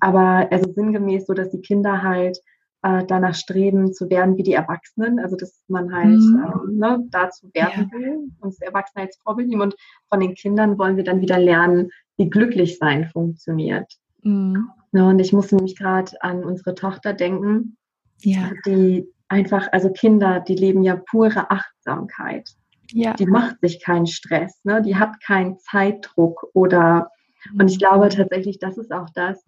[0.00, 2.38] Aber also sinngemäß so, dass die Kinder halt
[2.82, 5.18] äh, danach streben zu werden wie die Erwachsenen.
[5.18, 6.44] Also dass man halt mhm.
[6.44, 7.98] ähm, ne, dazu werden ja.
[7.98, 9.62] will und das Erwachsene als Vorbild nehmen.
[9.62, 9.76] Und
[10.08, 13.92] von den Kindern wollen wir dann wieder lernen, wie glücklich sein funktioniert.
[14.22, 14.68] Mhm.
[14.92, 17.76] Ja, ne, und ich musste nämlich gerade an unsere Tochter denken,
[18.20, 18.50] ja.
[18.66, 22.50] die einfach, also Kinder, die leben ja pure Achtsamkeit.
[22.92, 23.14] Ja.
[23.14, 24.82] Die macht sich keinen Stress, ne?
[24.82, 27.10] die hat keinen Zeitdruck oder,
[27.50, 27.60] mhm.
[27.60, 29.42] und ich glaube tatsächlich, das ist auch das,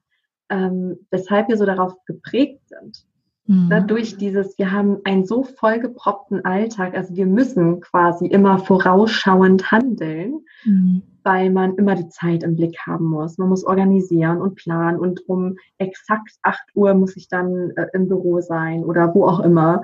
[0.49, 3.05] ähm, weshalb wir so darauf geprägt sind.
[3.47, 3.69] Mhm.
[3.69, 3.85] Ne?
[3.85, 10.41] Durch dieses, wir haben einen so vollgeproppten Alltag, also wir müssen quasi immer vorausschauend handeln,
[10.65, 11.03] mhm.
[11.23, 13.37] weil man immer die Zeit im Blick haben muss.
[13.37, 18.09] Man muss organisieren und planen und um exakt 8 Uhr muss ich dann äh, im
[18.09, 19.83] Büro sein oder wo auch immer.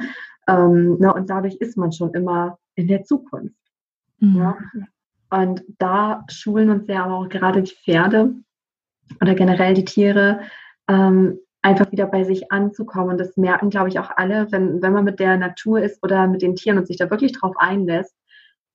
[0.48, 1.12] Ähm, ne?
[1.12, 3.54] Und dadurch ist man schon immer in der Zukunft.
[4.20, 4.36] Mhm.
[4.36, 4.56] Ja?
[5.30, 8.34] Und da schulen uns ja auch gerade die Pferde
[9.20, 10.40] oder generell die Tiere,
[10.88, 13.10] ähm, einfach wieder bei sich anzukommen.
[13.10, 16.26] Und das merken, glaube ich, auch alle, wenn, wenn man mit der Natur ist oder
[16.26, 18.16] mit den Tieren und sich da wirklich drauf einlässt,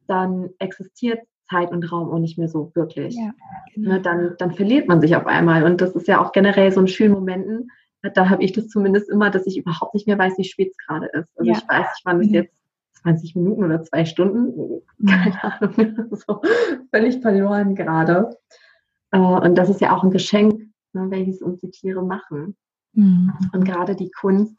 [0.08, 1.20] dann existiert
[1.50, 3.16] Zeit und Raum auch nicht mehr so wirklich.
[3.16, 3.34] Ja,
[3.74, 3.94] genau.
[3.94, 5.64] ne, dann, dann verliert man sich auf einmal.
[5.64, 7.70] Und das ist ja auch generell so in schönen Momenten.
[8.14, 10.78] Da habe ich das zumindest immer, dass ich überhaupt nicht mehr weiß, wie spät es
[10.78, 11.38] gerade ist.
[11.38, 11.58] Also ja.
[11.58, 12.34] ich weiß nicht, wann es mhm.
[12.34, 12.64] jetzt
[13.02, 15.08] 20 Minuten oder zwei Stunden, mhm.
[15.08, 16.42] keine Ahnung, so
[16.92, 18.36] völlig verloren gerade.
[19.12, 20.54] Äh, und das ist ja auch ein Geschenk,
[20.94, 22.56] ne, welches uns die Tiere machen.
[22.96, 23.34] Mhm.
[23.54, 24.56] Und gerade die Kunst,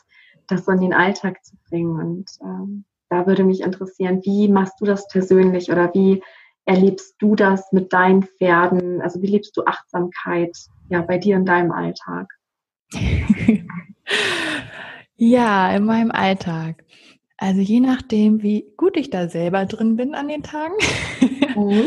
[0.46, 1.98] das so in den Alltag zu bringen.
[1.98, 6.22] Und ähm, da würde mich interessieren, wie machst du das persönlich oder wie
[6.64, 9.00] erlebst du das mit deinen Pferden?
[9.00, 10.56] Also wie lebst du Achtsamkeit
[10.88, 12.28] ja bei dir in deinem Alltag?
[15.16, 16.84] ja, in meinem Alltag.
[17.38, 20.74] Also je nachdem, wie gut ich da selber drin bin an den Tagen,
[21.54, 21.84] mhm.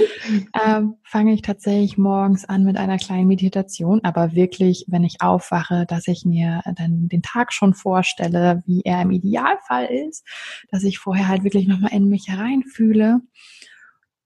[0.63, 5.85] ähm, fange ich tatsächlich morgens an mit einer kleinen Meditation, aber wirklich, wenn ich aufwache,
[5.87, 10.23] dass ich mir dann den Tag schon vorstelle, wie er im Idealfall ist,
[10.69, 13.21] dass ich vorher halt wirklich nochmal in mich hereinfühle.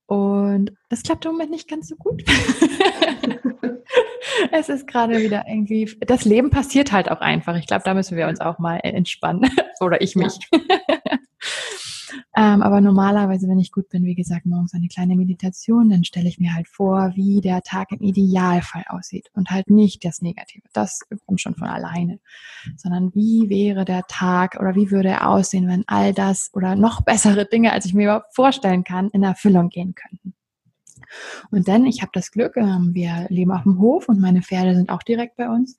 [0.06, 2.22] Und das klappt im Moment nicht ganz so gut.
[4.52, 7.56] es ist gerade wieder irgendwie, das Leben passiert halt auch einfach.
[7.56, 9.50] Ich glaube, da müssen wir uns auch mal entspannen.
[9.80, 10.38] Oder ich mich.
[10.52, 10.60] Ja.
[12.36, 16.28] Ähm, aber normalerweise, wenn ich gut bin, wie gesagt, morgens eine kleine Meditation, dann stelle
[16.28, 20.63] ich mir halt vor, wie der Tag im Idealfall aussieht und halt nicht das Negative.
[20.74, 22.19] Das kommt schon von alleine,
[22.76, 27.02] sondern wie wäre der Tag oder wie würde er aussehen, wenn all das oder noch
[27.02, 30.34] bessere Dinge, als ich mir überhaupt vorstellen kann, in Erfüllung gehen könnten.
[31.52, 34.74] Und dann, ich habe das Glück, ähm, wir leben auf dem Hof und meine Pferde
[34.76, 35.78] sind auch direkt bei uns,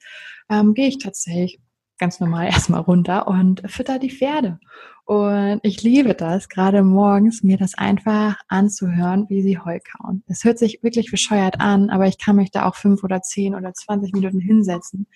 [0.48, 1.58] ähm, gehe ich tatsächlich
[1.98, 4.58] ganz normal erstmal runter und fütter die Pferde.
[5.06, 10.22] Und ich liebe das, gerade morgens mir das einfach anzuhören, wie sie Heu kauen.
[10.26, 13.54] Es hört sich wirklich bescheuert an, aber ich kann mich da auch fünf oder zehn
[13.54, 15.06] oder zwanzig Minuten hinsetzen.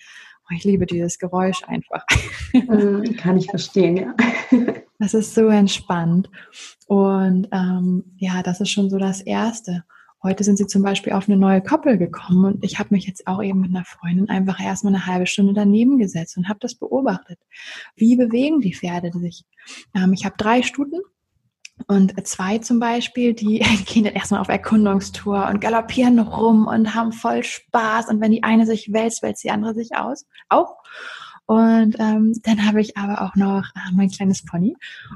[0.47, 2.05] Und ich liebe dieses Geräusch einfach.
[2.53, 4.13] Mhm, kann ich verstehen, ja.
[4.99, 6.29] Das ist so entspannt.
[6.87, 9.83] Und ähm, ja, das ist schon so das Erste.
[10.21, 13.25] Heute sind sie zum Beispiel auf eine neue Koppel gekommen und ich habe mich jetzt
[13.25, 16.75] auch eben mit einer Freundin einfach erstmal eine halbe Stunde daneben gesetzt und habe das
[16.75, 17.39] beobachtet.
[17.95, 19.45] Wie bewegen die Pferde sich?
[19.95, 20.99] Ähm, ich habe drei Stuten
[21.87, 27.13] und zwei zum Beispiel, die gehen dann erstmal auf Erkundungstour und galoppieren rum und haben
[27.13, 28.09] voll Spaß.
[28.09, 30.25] Und wenn die eine sich wälzt, wälzt die andere sich aus.
[30.49, 30.75] Auch.
[31.45, 34.75] Und ähm, dann habe ich aber auch noch äh, mein kleines Pony.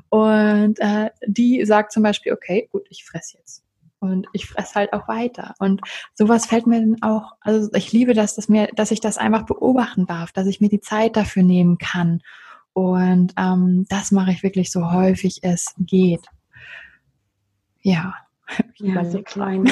[0.09, 3.62] Und äh, die sagt zum Beispiel, okay, gut, ich fress jetzt
[4.03, 5.55] und ich fresse halt auch weiter.
[5.59, 5.79] Und
[6.13, 9.43] sowas fällt mir dann auch, also ich liebe das, dass mir, dass ich das einfach
[9.43, 12.21] beobachten darf, dass ich mir die Zeit dafür nehmen kann.
[12.73, 16.25] Und ähm, das mache ich wirklich so häufig es geht.
[17.81, 18.13] Ja.
[18.75, 19.71] Ja, so kleine.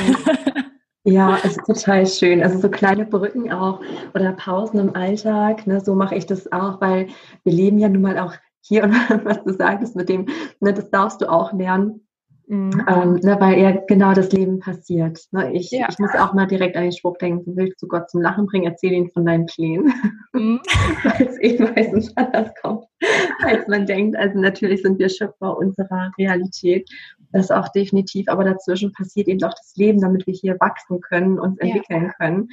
[1.03, 2.41] ja, es ist total schön.
[2.41, 3.81] Also so kleine Brücken auch
[4.15, 5.67] oder Pausen im Alltag.
[5.67, 7.09] Ne, so mache ich das auch, weil
[7.43, 8.93] wir leben ja nun mal auch hier und
[9.25, 10.29] was du sagtest mit dem,
[10.61, 12.07] ne, das darfst du auch lernen
[12.51, 12.85] Mhm.
[12.85, 15.21] Ähm, ne, weil ja genau das Leben passiert.
[15.31, 15.53] Ne?
[15.53, 15.87] Ich, ja.
[15.89, 18.65] ich muss auch mal direkt an den Spruch denken, willst du Gott zum Lachen bringen,
[18.65, 19.93] erzähl ihn von deinen Plänen.
[20.33, 20.59] Mhm.
[21.03, 22.83] weil es eben meistens anders kommt,
[23.43, 24.17] als man denkt.
[24.17, 26.89] Also natürlich sind wir Schöpfer unserer Realität.
[27.31, 31.39] Das auch definitiv, aber dazwischen passiert eben doch das Leben, damit wir hier wachsen können,
[31.39, 32.13] uns entwickeln ja.
[32.19, 32.49] können.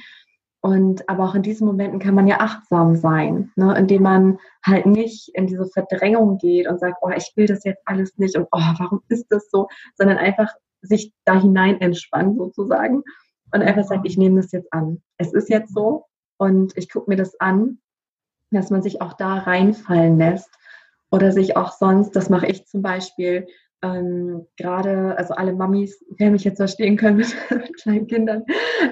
[0.61, 4.85] Und aber auch in diesen Momenten kann man ja achtsam sein, ne, indem man halt
[4.85, 8.47] nicht in diese Verdrängung geht und sagt, oh, ich will das jetzt alles nicht und
[8.51, 13.03] oh, warum ist das so, sondern einfach sich da hinein entspannt sozusagen
[13.53, 15.01] und einfach sagt, ich nehme das jetzt an.
[15.17, 16.05] Es ist jetzt so
[16.39, 17.79] Und ich gucke mir das an,
[18.51, 20.49] dass man sich auch da reinfallen lässt
[21.11, 23.47] oder sich auch sonst, das mache ich zum Beispiel,
[23.81, 27.17] ähm, gerade, also alle Mamis, wer mich jetzt verstehen können
[27.49, 28.43] mit, kleinen Kindern,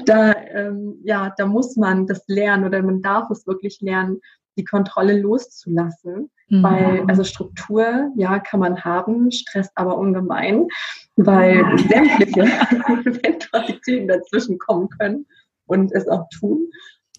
[0.06, 4.20] da, ähm, ja, da muss man das lernen oder man darf es wirklich lernen,
[4.58, 6.32] die Kontrolle loszulassen.
[6.50, 6.64] Mhm.
[6.64, 10.68] Weil, also Struktur, ja, kann man haben, stresst aber ungemein,
[11.18, 12.42] weil sämtliche
[13.06, 15.26] Eventualitäten dazwischen kommen können
[15.66, 16.70] und es auch tun.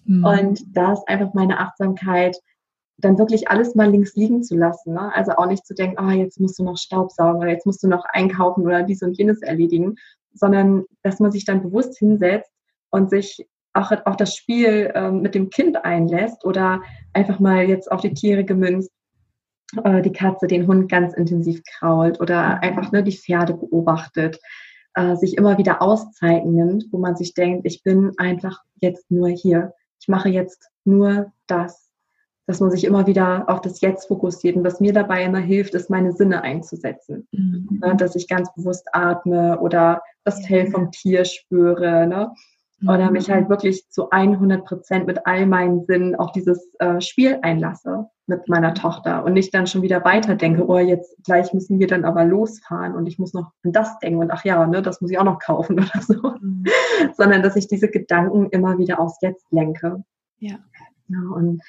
[0.05, 0.25] Mhm.
[0.25, 2.35] Und da ist einfach meine Achtsamkeit,
[3.01, 4.93] dann wirklich alles mal links liegen zu lassen.
[4.93, 5.13] Ne?
[5.15, 7.87] Also auch nicht zu denken, ah, jetzt musst du noch Staubsaugen oder jetzt musst du
[7.87, 9.95] noch einkaufen oder dies und jenes erledigen,
[10.33, 12.51] sondern dass man sich dann bewusst hinsetzt
[12.91, 16.81] und sich auch auf das Spiel ähm, mit dem Kind einlässt oder
[17.13, 18.91] einfach mal jetzt auf die Tiere gemünzt,
[19.83, 24.39] äh, die Katze den Hund ganz intensiv krault oder einfach ne, die Pferde beobachtet,
[24.95, 29.29] äh, sich immer wieder Auszeiten nimmt, wo man sich denkt, ich bin einfach jetzt nur
[29.29, 29.73] hier.
[30.01, 31.88] Ich mache jetzt nur das
[32.49, 34.55] dass man sich immer wieder auf das Jetzt fokussiert.
[34.55, 37.27] Und was mir dabei immer hilft, ist, meine Sinne einzusetzen.
[37.31, 37.79] Mhm.
[37.79, 42.07] Ne, dass ich ganz bewusst atme oder das Fell vom Tier spüre.
[42.07, 42.33] Ne?
[42.81, 43.13] Oder mhm.
[43.13, 48.07] mich halt wirklich zu 100 Prozent mit all meinen Sinnen auf dieses äh, Spiel einlasse
[48.25, 52.03] mit meiner Tochter und nicht dann schon wieder weiterdenke, oh, jetzt gleich müssen wir dann
[52.03, 55.11] aber losfahren und ich muss noch an das denken und ach ja, ne, das muss
[55.11, 56.33] ich auch noch kaufen oder so.
[56.41, 56.63] Mhm.
[57.15, 60.03] Sondern dass ich diese Gedanken immer wieder aufs Jetzt lenke.
[60.39, 60.57] Ja.
[61.09, 61.61] ja und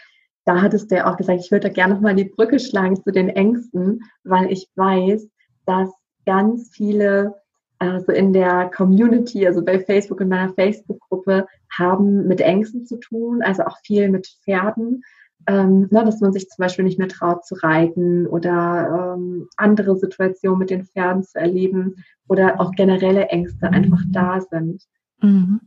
[0.44, 3.10] da hattest du ja auch gesagt, ich würde da gerne nochmal die Brücke schlagen zu
[3.12, 5.28] den Ängsten, weil ich weiß,
[5.66, 5.90] dass
[6.24, 7.34] ganz viele
[7.80, 11.46] also in der Community, also bei Facebook in meiner Facebook-Gruppe,
[11.78, 15.02] haben mit Ängsten zu tun, also auch viel mit Pferden,
[15.46, 19.96] ähm, ne, dass man sich zum Beispiel nicht mehr traut zu reiten oder ähm, andere
[19.96, 24.84] Situationen mit den Pferden zu erleben oder auch generelle Ängste einfach da sind.
[25.22, 25.60] Mhm.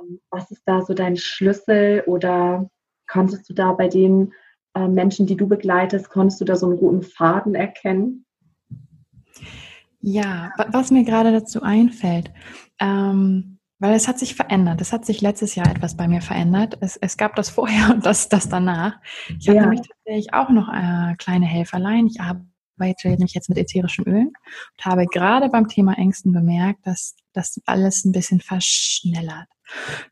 [0.00, 2.68] Ähm, was ist da so dein Schlüssel oder
[3.12, 4.32] Konntest du da bei den
[4.74, 8.24] äh, Menschen, die du begleitest, konntest du da so einen roten Faden erkennen?
[10.00, 12.32] Ja, was mir gerade dazu einfällt,
[12.80, 14.80] ähm, weil es hat sich verändert.
[14.80, 16.78] Es hat sich letztes Jahr etwas bei mir verändert.
[16.80, 18.94] Es, es gab das vorher und das, das danach.
[19.28, 19.52] Ich ja.
[19.52, 22.06] habe nämlich tatsächlich auch noch äh, kleine Helferlein.
[22.06, 27.14] Ich arbeite nämlich jetzt mit ätherischen Ölen und habe gerade beim Thema Ängsten bemerkt, dass
[27.34, 29.48] das alles ein bisschen verschnellert.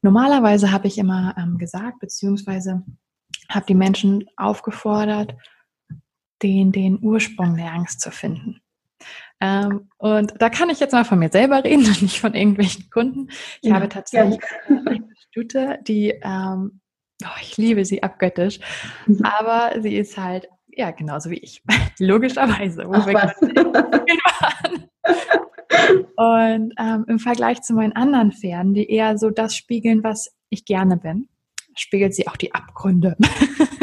[0.02, 2.82] Normalerweise habe ich immer ähm, gesagt, beziehungsweise
[3.48, 5.34] habe die Menschen aufgefordert,
[6.42, 8.60] den, den Ursprung der Angst zu finden.
[9.40, 12.90] Ähm, und da kann ich jetzt mal von mir selber reden und nicht von irgendwelchen
[12.90, 13.28] Kunden.
[13.62, 14.76] Ich ja, habe tatsächlich ja.
[14.86, 16.80] eine Stute, die, ähm,
[17.24, 18.60] oh, ich liebe sie abgöttisch,
[19.06, 19.22] mhm.
[19.24, 21.62] aber sie ist halt, ja, genauso wie ich.
[21.98, 22.86] Logischerweise.
[22.86, 24.88] Wo Ach, wir waren.
[26.16, 30.64] Und ähm, im Vergleich zu meinen anderen Pferden, die eher so das spiegeln, was ich
[30.64, 31.28] gerne bin,
[31.74, 33.16] spiegelt sie auch die Abgründe.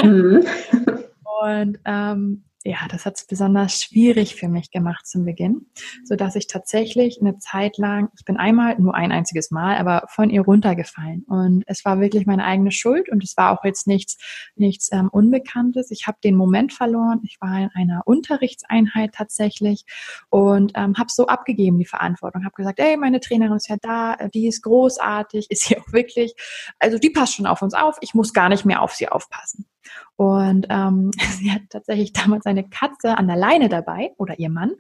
[0.04, 0.44] Mhm.
[1.44, 5.68] Und ähm, ja, das hat es besonders schwierig für mich gemacht zum Beginn,
[6.04, 10.06] so dass ich tatsächlich eine Zeit lang, ich bin einmal, nur ein einziges Mal, aber
[10.10, 13.88] von ihr runtergefallen und es war wirklich meine eigene Schuld und es war auch jetzt
[13.88, 14.18] nichts,
[14.56, 15.92] nichts ähm, Unbekanntes.
[15.92, 17.22] Ich habe den Moment verloren.
[17.24, 19.86] Ich war in einer Unterrichtseinheit tatsächlich
[20.30, 24.18] und ähm, habe so abgegeben die Verantwortung, habe gesagt, ey, meine Trainerin ist ja da,
[24.34, 26.34] die ist großartig, ist sie auch wirklich,
[26.80, 27.98] also die passt schon auf uns auf.
[28.02, 29.66] Ich muss gar nicht mehr auf sie aufpassen.
[30.16, 34.76] Und ähm, sie hat tatsächlich damals eine Katze an der Leine dabei oder ihr Mann.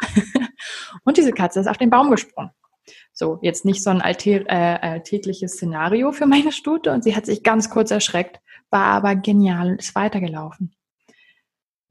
[1.03, 2.51] und diese Katze ist auf den Baum gesprungen.
[3.13, 7.25] So, jetzt nicht so ein alltä äh, alltägliches Szenario für meine Stute und sie hat
[7.25, 8.39] sich ganz kurz erschreckt,
[8.69, 10.75] war aber genial und ist weitergelaufen.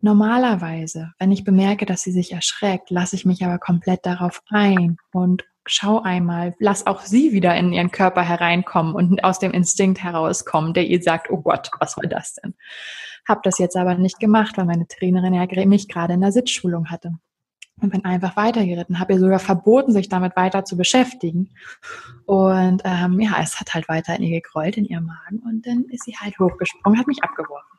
[0.01, 4.99] Normalerweise, wenn ich bemerke, dass sie sich erschreckt, lasse ich mich aber komplett darauf ein
[5.13, 10.03] und schau einmal, lass auch sie wieder in ihren Körper hereinkommen und aus dem Instinkt
[10.03, 12.55] herauskommen, der ihr sagt, oh Gott, was war das denn?
[13.29, 16.91] Hab das jetzt aber nicht gemacht, weil meine Trainerin ja mich gerade in der Sitzschulung
[16.91, 17.13] hatte.
[17.79, 21.51] Und bin einfach weitergeritten, habe ihr sogar verboten, sich damit weiter zu beschäftigen.
[22.25, 25.41] Und ähm, ja, es hat halt weiter in ihr gegrollt, in ihrem Magen.
[25.41, 27.76] Und dann ist sie halt hochgesprungen, hat mich abgeworfen.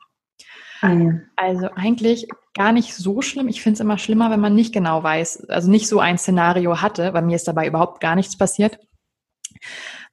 [0.80, 0.96] Ah,
[1.36, 3.48] also eigentlich gar nicht so schlimm.
[3.48, 6.80] Ich finde es immer schlimmer, wenn man nicht genau weiß, also nicht so ein Szenario
[6.80, 7.12] hatte.
[7.12, 8.78] Bei mir ist dabei überhaupt gar nichts passiert.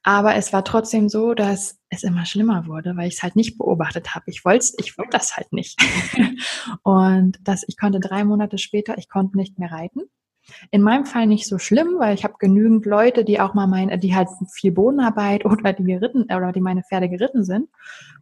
[0.03, 3.57] Aber es war trotzdem so, dass es immer schlimmer wurde, weil ich es halt nicht
[3.57, 4.25] beobachtet habe.
[4.27, 5.81] Ich wollte ich wollte das halt nicht.
[6.83, 10.01] und das, ich konnte drei Monate später, ich konnte nicht mehr reiten.
[10.71, 13.97] In meinem Fall nicht so schlimm, weil ich habe genügend Leute, die auch mal meine,
[13.97, 17.69] die halt viel Bodenarbeit oder die geritten oder die meine Pferde geritten sind.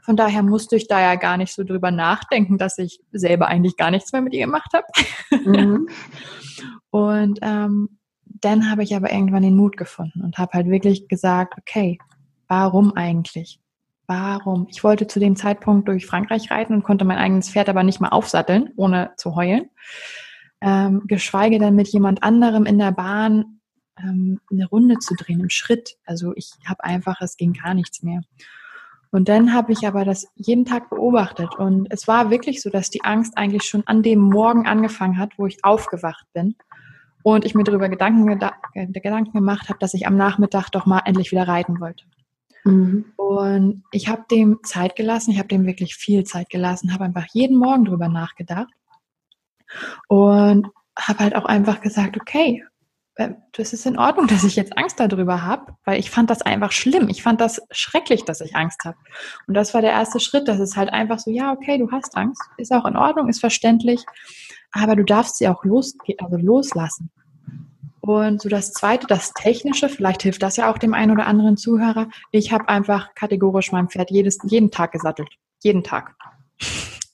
[0.01, 3.77] Von daher musste ich da ja gar nicht so drüber nachdenken, dass ich selber eigentlich
[3.77, 4.86] gar nichts mehr mit ihr gemacht habe.
[5.45, 5.88] Mhm.
[6.91, 11.55] Und ähm, dann habe ich aber irgendwann den Mut gefunden und habe halt wirklich gesagt,
[11.57, 11.97] okay,
[12.47, 13.59] warum eigentlich?
[14.05, 14.67] Warum?
[14.69, 18.01] Ich wollte zu dem Zeitpunkt durch Frankreich reiten und konnte mein eigenes Pferd aber nicht
[18.01, 19.69] mal aufsatteln, ohne zu heulen.
[20.65, 23.60] Ähm, geschweige denn mit jemand anderem in der Bahn
[23.99, 25.97] ähm, eine Runde zu drehen im Schritt.
[26.06, 28.21] Also ich habe einfach, es ging gar nichts mehr.
[29.12, 32.89] Und dann habe ich aber das jeden Tag beobachtet und es war wirklich so, dass
[32.89, 36.56] die Angst eigentlich schon an dem Morgen angefangen hat, wo ich aufgewacht bin
[37.21, 38.39] und ich mir darüber Gedanken,
[38.73, 42.06] Gedanken gemacht habe, dass ich am Nachmittag doch mal endlich wieder reiten wollte.
[42.63, 43.06] Mhm.
[43.17, 47.28] Und ich habe dem Zeit gelassen, ich habe dem wirklich viel Zeit gelassen, habe einfach
[47.34, 48.73] jeden Morgen darüber nachgedacht
[50.07, 52.63] und habe halt auch einfach gesagt, okay,
[53.15, 56.41] äh, das ist in Ordnung, dass ich jetzt Angst darüber habe, weil ich fand das
[56.41, 57.09] einfach schlimm.
[57.09, 58.97] Ich fand das schrecklich, dass ich Angst habe.
[59.47, 60.47] Und das war der erste Schritt.
[60.47, 63.39] Das ist halt einfach so, ja, okay, du hast Angst, ist auch in Ordnung, ist
[63.39, 64.03] verständlich,
[64.71, 67.12] aber du darfst sie auch los, also loslassen.
[68.05, 71.55] Und so das Zweite, das Technische, vielleicht hilft das ja auch dem einen oder anderen
[71.55, 72.09] Zuhörer.
[72.31, 75.29] Ich habe einfach kategorisch mein Pferd jedes, jeden Tag gesattelt.
[75.62, 76.13] Jeden Tag.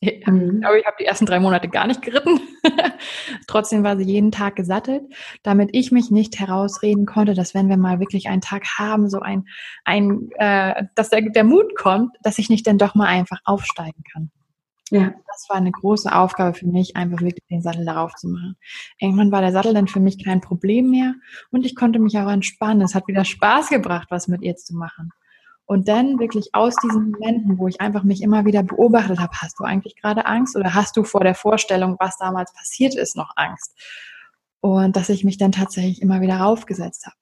[0.26, 0.64] Mhm.
[0.64, 2.40] Aber ich habe die ersten drei Monate gar nicht geritten.
[3.48, 5.04] Trotzdem war sie jeden Tag gesattelt,
[5.44, 9.20] damit ich mich nicht herausreden konnte, dass wenn wir mal wirklich einen Tag haben, so
[9.20, 9.46] ein,
[9.84, 14.04] ein äh, dass der, der Mut kommt, dass ich nicht dann doch mal einfach aufsteigen
[14.12, 14.32] kann.
[14.92, 15.14] Ja.
[15.28, 18.56] Das war eine große Aufgabe für mich, einfach wirklich den Sattel darauf zu machen.
[19.00, 21.14] Irgendwann war der Sattel dann für mich kein Problem mehr
[21.52, 22.82] und ich konnte mich auch entspannen.
[22.82, 25.12] Es hat wieder Spaß gebracht, was mit ihr zu machen.
[25.70, 29.60] Und dann wirklich aus diesen Momenten, wo ich einfach mich immer wieder beobachtet habe, hast
[29.60, 33.34] du eigentlich gerade Angst oder hast du vor der Vorstellung, was damals passiert ist, noch
[33.36, 33.78] Angst?
[34.62, 37.16] Und dass ich mich dann tatsächlich immer wieder raufgesetzt habe.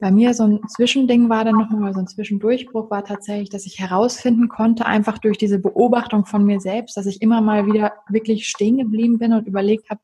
[0.00, 3.78] Bei mir so ein Zwischending war dann nochmal, so ein Zwischendurchbruch war tatsächlich, dass ich
[3.78, 8.48] herausfinden konnte, einfach durch diese Beobachtung von mir selbst, dass ich immer mal wieder wirklich
[8.48, 10.00] stehen geblieben bin und überlegt habe,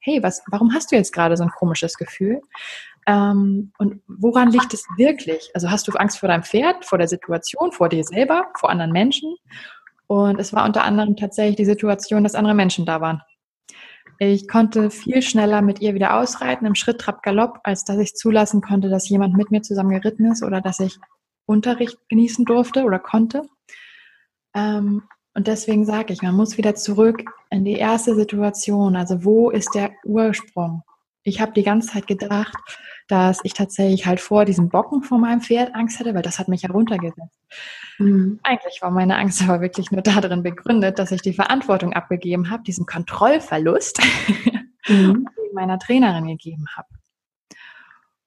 [0.00, 2.40] hey, was, warum hast du jetzt gerade so ein komisches Gefühl?
[3.06, 5.50] Ähm, und woran liegt es wirklich?
[5.54, 8.92] Also hast du Angst vor deinem Pferd, vor der Situation, vor dir selber, vor anderen
[8.92, 9.36] Menschen?
[10.08, 13.22] Und es war unter anderem tatsächlich die Situation, dass andere Menschen da waren.
[14.18, 18.14] Ich konnte viel schneller mit ihr wieder ausreiten im Schritt, Trab, Galopp, als dass ich
[18.14, 20.96] zulassen konnte, dass jemand mit mir zusammen geritten ist oder dass ich
[21.44, 23.42] Unterricht genießen durfte oder konnte.
[24.54, 25.02] Ähm,
[25.34, 28.96] und deswegen sage ich, man muss wieder zurück in die erste Situation.
[28.96, 30.82] Also wo ist der Ursprung?
[31.22, 32.56] Ich habe die ganze Zeit gedacht,
[33.08, 36.48] dass ich tatsächlich halt vor diesem Bocken vor meinem Pferd Angst hatte, weil das hat
[36.48, 37.38] mich heruntergesetzt.
[37.98, 38.40] Mhm.
[38.42, 42.62] Eigentlich war meine Angst aber wirklich nur darin begründet, dass ich die Verantwortung abgegeben habe,
[42.64, 44.00] diesen Kontrollverlust
[44.88, 45.28] mhm.
[45.52, 46.88] meiner Trainerin gegeben habe.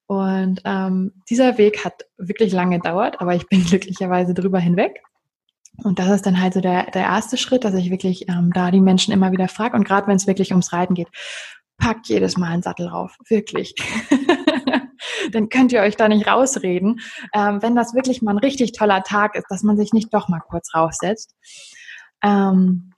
[0.08, 5.04] Und ähm, dieser Weg hat wirklich lange gedauert, aber ich bin glücklicherweise drüber hinweg.
[5.84, 8.72] Und das ist dann halt so der, der erste Schritt, dass ich wirklich ähm, da
[8.72, 9.78] die Menschen immer wieder frage.
[9.78, 11.10] Und gerade wenn es wirklich ums Reiten geht,
[11.78, 13.18] packt jedes Mal einen Sattel rauf.
[13.28, 13.76] Wirklich.
[15.32, 17.02] dann könnt ihr euch da nicht rausreden.
[17.34, 20.28] Ähm, wenn das wirklich mal ein richtig toller Tag ist, dass man sich nicht doch
[20.30, 21.36] mal kurz raussetzt.
[22.24, 22.94] Ähm,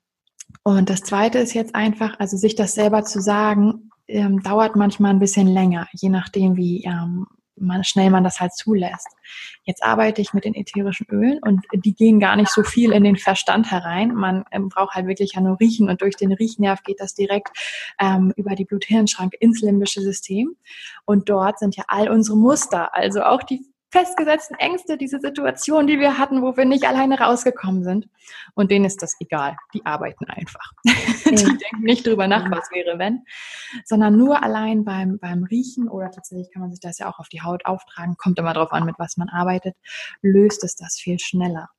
[0.64, 5.12] und das zweite ist jetzt einfach, also sich das selber zu sagen, ähm, dauert manchmal
[5.12, 7.26] ein bisschen länger, je nachdem, wie ähm,
[7.62, 9.08] man, schnell man das halt zulässt.
[9.64, 13.04] Jetzt arbeite ich mit den ätherischen Ölen und die gehen gar nicht so viel in
[13.04, 14.14] den Verstand herein.
[14.14, 17.50] Man ähm, braucht halt wirklich ja nur riechen und durch den Riechnerv geht das direkt
[18.00, 20.56] ähm, über die Blut-Hirn-Schranke ins limbische System.
[21.06, 26.00] Und dort sind ja all unsere Muster, also auch die festgesetzten Ängste, diese Situation, die
[26.00, 28.08] wir hatten, wo wir nicht alleine rausgekommen sind.
[28.56, 29.58] Und denen ist das egal.
[29.74, 30.72] Die arbeiten einfach.
[31.24, 31.38] Ja.
[31.38, 33.24] Die denken nicht drüber nach, was wäre, wenn,
[33.86, 37.30] sondern nur allein beim, beim Riechen oder tatsächlich kann man sich das ja auch auf
[37.30, 39.78] die Haut auftragen, kommt immer drauf an, mit was man arbeitet,
[40.22, 41.70] löst es das viel schneller.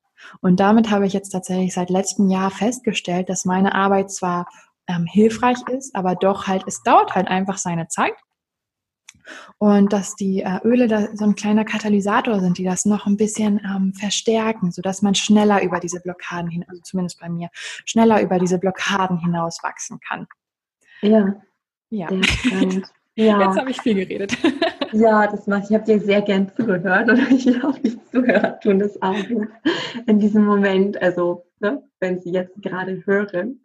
[0.40, 4.46] Und damit habe ich jetzt tatsächlich seit letztem Jahr festgestellt, dass meine Arbeit zwar
[4.86, 8.14] ähm, hilfreich ist, aber doch halt, es dauert halt einfach seine Zeit.
[9.58, 13.16] Und dass die äh, Öle da so ein kleiner Katalysator sind, die das noch ein
[13.16, 18.22] bisschen ähm, verstärken, sodass man schneller über diese Blockaden hin, also zumindest bei mir, schneller
[18.22, 20.26] über diese Blockaden hinaus wachsen kann.
[21.02, 21.34] Ja.
[21.90, 22.08] Ja.
[23.14, 23.40] ja.
[23.40, 24.36] Jetzt habe ich viel geredet.
[24.92, 25.70] Ja, das mache ich.
[25.70, 29.16] Ich habe dir sehr gern zugehört oder ich habe dich zugehört tun das auch
[30.06, 33.62] in diesem Moment, also ne, wenn Sie jetzt gerade hören.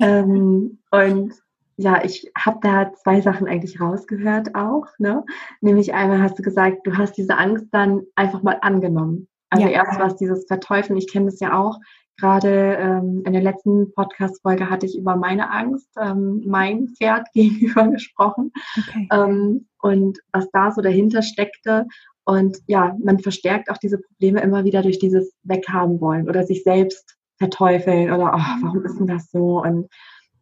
[0.00, 1.34] Ähm, und
[1.76, 4.86] ja, ich habe da zwei Sachen eigentlich rausgehört auch.
[4.98, 5.24] Ne?
[5.60, 9.28] Nämlich einmal hast du gesagt, du hast diese Angst dann einfach mal angenommen.
[9.50, 9.72] Also ja.
[9.72, 10.98] erst war es dieses Verteufeln.
[10.98, 11.78] Ich kenne das ja auch.
[12.16, 17.88] Gerade ähm, in der letzten Podcast-Folge hatte ich über meine Angst, ähm, mein Pferd gegenüber
[17.88, 18.52] gesprochen.
[18.78, 19.08] Okay.
[19.12, 21.86] Ähm, und was da so dahinter steckte.
[22.24, 26.62] Und ja, man verstärkt auch diese Probleme immer wieder durch dieses Weghaben wollen oder sich
[26.62, 29.60] selbst verteufeln oder oh, warum ist denn das so?
[29.60, 29.88] Und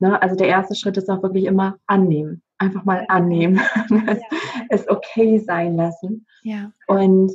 [0.02, 0.20] Ne?
[0.20, 2.42] Also der erste Schritt ist auch wirklich immer annehmen.
[2.58, 3.60] Einfach mal annehmen.
[3.88, 4.16] Ja.
[4.68, 6.26] es okay sein lassen.
[6.42, 6.72] Ja.
[6.88, 7.32] Und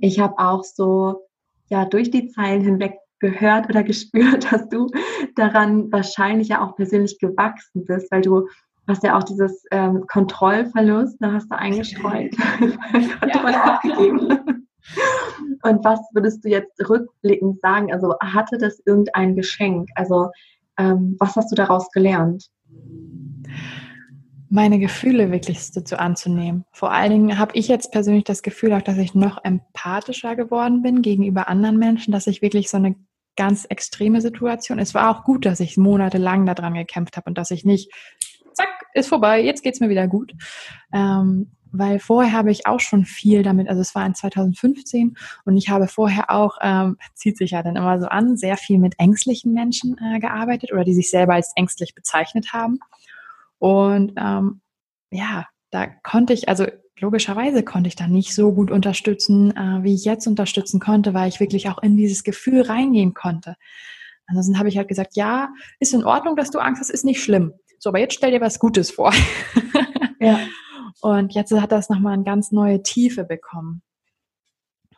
[0.00, 1.26] ich habe auch so
[1.68, 4.88] ja durch die Zeilen hinweg gehört oder gespürt, dass du
[5.34, 8.46] daran wahrscheinlich ja auch persönlich gewachsen bist, weil du
[8.86, 12.36] hast ja auch dieses ähm, Kontrollverlust, da hast du eingestreut,
[12.92, 13.74] ja.
[13.74, 14.68] abgegeben.
[15.62, 17.92] Und was würdest du jetzt rückblickend sagen?
[17.92, 19.88] Also hatte das irgendein Geschenk?
[19.96, 20.30] Also
[20.78, 22.48] ähm, was hast du daraus gelernt?
[24.50, 26.64] Meine Gefühle wirklich dazu anzunehmen.
[26.72, 30.82] Vor allen Dingen habe ich jetzt persönlich das Gefühl auch, dass ich noch empathischer geworden
[30.82, 32.94] bin gegenüber anderen Menschen, dass ich wirklich so eine
[33.36, 34.78] ganz extreme Situation.
[34.78, 37.90] Es war auch gut, dass ich monatelang daran gekämpft habe und dass ich nicht,
[38.52, 40.32] zack, ist vorbei, jetzt geht's mir wieder gut.
[40.92, 45.56] Ähm, weil vorher habe ich auch schon viel damit, also es war in 2015 und
[45.56, 48.94] ich habe vorher auch, ähm, zieht sich ja dann immer so an, sehr viel mit
[48.98, 52.78] ängstlichen Menschen äh, gearbeitet oder die sich selber als ängstlich bezeichnet haben.
[53.58, 54.60] Und ähm,
[55.10, 56.66] ja, da konnte ich, also
[57.00, 61.28] logischerweise konnte ich da nicht so gut unterstützen, äh, wie ich jetzt unterstützen konnte, weil
[61.28, 63.56] ich wirklich auch in dieses Gefühl reingehen konnte.
[64.26, 65.48] Ansonsten habe ich halt gesagt, ja,
[65.80, 67.52] ist in Ordnung, dass du Angst hast, ist nicht schlimm.
[67.80, 69.12] So, aber jetzt stell dir was Gutes vor.
[70.20, 70.38] Ja.
[71.00, 73.82] Und jetzt hat das nochmal eine ganz neue Tiefe bekommen.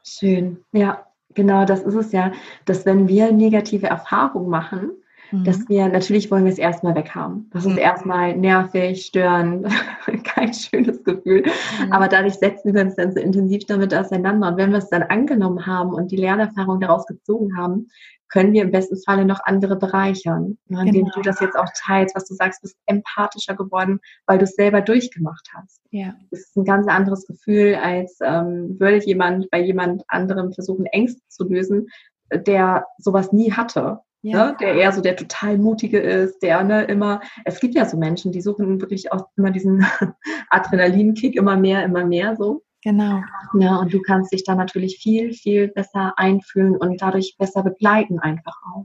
[0.05, 0.65] Schön.
[0.73, 2.33] Ja, genau, das ist es ja,
[2.65, 4.93] dass wenn wir negative Erfahrungen machen,
[5.33, 5.45] mhm.
[5.45, 7.51] dass wir, natürlich wollen wir es erstmal weghaben.
[7.53, 7.79] Das ist mhm.
[7.79, 9.67] erstmal nervig, störend,
[10.25, 11.43] kein schönes Gefühl.
[11.43, 11.93] Mhm.
[11.93, 14.49] Aber dadurch setzen wir uns dann so intensiv damit auseinander.
[14.49, 17.89] Und wenn wir es dann angenommen haben und die Lernerfahrung daraus gezogen haben,
[18.29, 20.59] können wir im besten Falle noch andere bereichern.
[20.69, 21.15] Ne, indem genau.
[21.15, 24.81] du das jetzt auch teilst, was du sagst, bist empathischer geworden, weil du es selber
[24.81, 25.81] durchgemacht hast.
[25.91, 26.15] Ja.
[26.31, 31.23] Das ist ein ganz anderes Gefühl, als ähm, würde jemand bei jemand anderem versuchen, Ängste
[31.29, 31.89] zu lösen,
[32.33, 34.01] der sowas nie hatte.
[34.23, 34.47] Ja.
[34.47, 34.57] Ne?
[34.61, 38.33] Der eher so der total mutige ist, der ne, immer, es gibt ja so Menschen,
[38.33, 39.87] die suchen wirklich auch immer diesen
[40.51, 42.63] Adrenalinkick immer mehr, immer mehr so.
[42.87, 43.21] Genau.
[43.59, 48.21] Ja, und du kannst dich da natürlich viel, viel besser einfühlen und dadurch besser begleiten
[48.21, 48.85] einfach auch.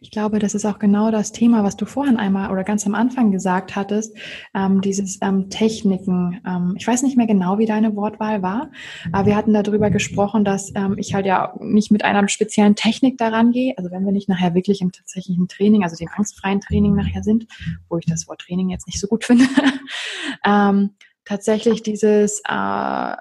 [0.00, 2.94] Ich glaube, das ist auch genau das Thema, was du vorhin einmal oder ganz am
[2.94, 4.16] Anfang gesagt hattest,
[4.54, 6.40] ähm, dieses ähm, Techniken.
[6.46, 8.70] Ähm, ich weiß nicht mehr genau, wie deine Wortwahl war,
[9.10, 13.18] aber wir hatten darüber gesprochen, dass ähm, ich halt ja nicht mit einer speziellen Technik
[13.18, 13.76] daran gehe.
[13.76, 17.48] Also wenn wir nicht nachher wirklich im tatsächlichen Training, also dem angstfreien Training nachher sind,
[17.88, 19.46] wo ich das Wort Training jetzt nicht so gut finde,
[20.44, 20.90] ähm,
[21.26, 23.16] tatsächlich dieses äh,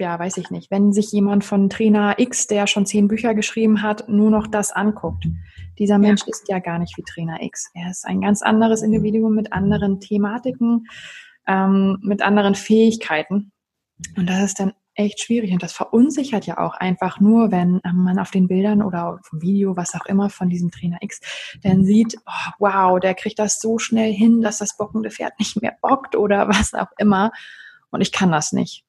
[0.00, 3.82] ja, weiß ich nicht, wenn sich jemand von Trainer X, der schon zehn Bücher geschrieben
[3.82, 5.26] hat, nur noch das anguckt,
[5.78, 6.28] dieser Mensch ja.
[6.28, 7.70] ist ja gar nicht wie Trainer X.
[7.74, 10.86] Er ist ein ganz anderes Individuum mit anderen Thematiken,
[11.46, 13.52] ähm, mit anderen Fähigkeiten.
[14.16, 15.52] Und das ist dann echt schwierig.
[15.52, 19.20] Und das verunsichert ja auch einfach nur, wenn ähm, man auf den Bildern oder auf
[19.32, 21.20] Video, was auch immer von diesem Trainer X,
[21.62, 25.60] dann sieht, oh, wow, der kriegt das so schnell hin, dass das bockende Pferd nicht
[25.62, 27.30] mehr bockt oder was auch immer.
[27.90, 28.84] Und ich kann das nicht.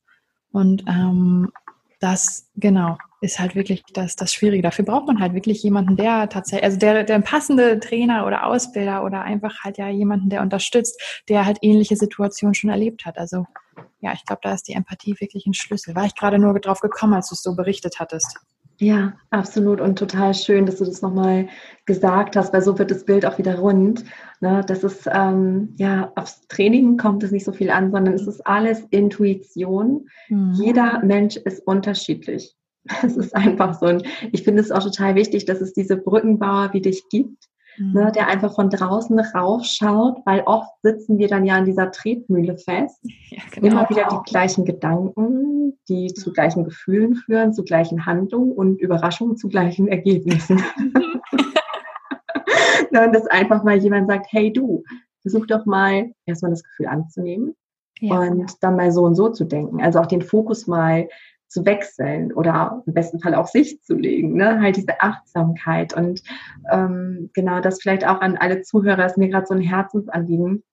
[0.51, 1.51] Und ähm,
[1.99, 4.63] das, genau, ist halt wirklich das, das Schwierige.
[4.63, 9.03] Dafür braucht man halt wirklich jemanden, der tatsächlich, also der, der passende Trainer oder Ausbilder
[9.03, 13.17] oder einfach halt ja jemanden, der unterstützt, der halt ähnliche Situationen schon erlebt hat.
[13.17, 13.45] Also
[13.99, 15.95] ja, ich glaube, da ist die Empathie wirklich ein Schlüssel.
[15.95, 18.39] War ich gerade nur drauf gekommen, als du es so berichtet hattest.
[18.81, 21.49] Ja, absolut und total schön, dass du das nochmal
[21.85, 24.05] gesagt hast, weil so wird das Bild auch wieder rund.
[24.39, 24.63] Ne?
[24.65, 28.47] Das ist, ähm, ja, aufs Training kommt es nicht so viel an, sondern es ist
[28.47, 30.07] alles Intuition.
[30.29, 30.53] Mhm.
[30.53, 32.55] Jeder Mensch ist unterschiedlich.
[33.03, 33.87] Es ist einfach so.
[33.87, 37.45] Und ich finde es auch total wichtig, dass es diese Brückenbauer wie dich gibt,
[37.77, 37.93] mhm.
[37.93, 42.57] ne, der einfach von draußen raufschaut, weil oft sitzen wir dann ja in dieser Tretmühle
[42.57, 42.99] fest.
[43.31, 43.67] Ja, genau.
[43.67, 49.37] Immer wieder die gleichen Gedanken, die zu gleichen Gefühlen führen, zu gleichen Handlungen und Überraschungen
[49.37, 50.57] zu gleichen Ergebnissen.
[52.91, 54.83] ne, und dass einfach mal jemand sagt, hey du,
[55.21, 57.55] versuch doch mal erstmal das Gefühl anzunehmen
[57.99, 58.19] ja.
[58.19, 59.79] und dann mal so und so zu denken.
[59.81, 61.07] Also auch den Fokus mal
[61.49, 64.35] zu wechseln oder im besten Fall auf sich zu legen.
[64.35, 64.61] Ne?
[64.61, 66.21] Halt diese Achtsamkeit und
[66.71, 70.63] ähm, genau das vielleicht auch an alle Zuhörer ist mir gerade so ein Herzensanliegen,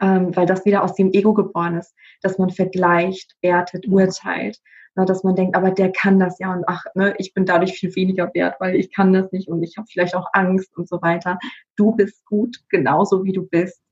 [0.00, 4.58] ähm, weil das wieder aus dem Ego geboren ist, dass man vergleicht, wertet, urteilt.
[4.96, 5.04] Ne?
[5.04, 7.94] Dass man denkt, aber der kann das ja und ach, ne, ich bin dadurch viel
[7.94, 11.00] weniger wert, weil ich kann das nicht und ich habe vielleicht auch Angst und so
[11.02, 11.38] weiter.
[11.76, 13.82] Du bist gut, genauso wie du bist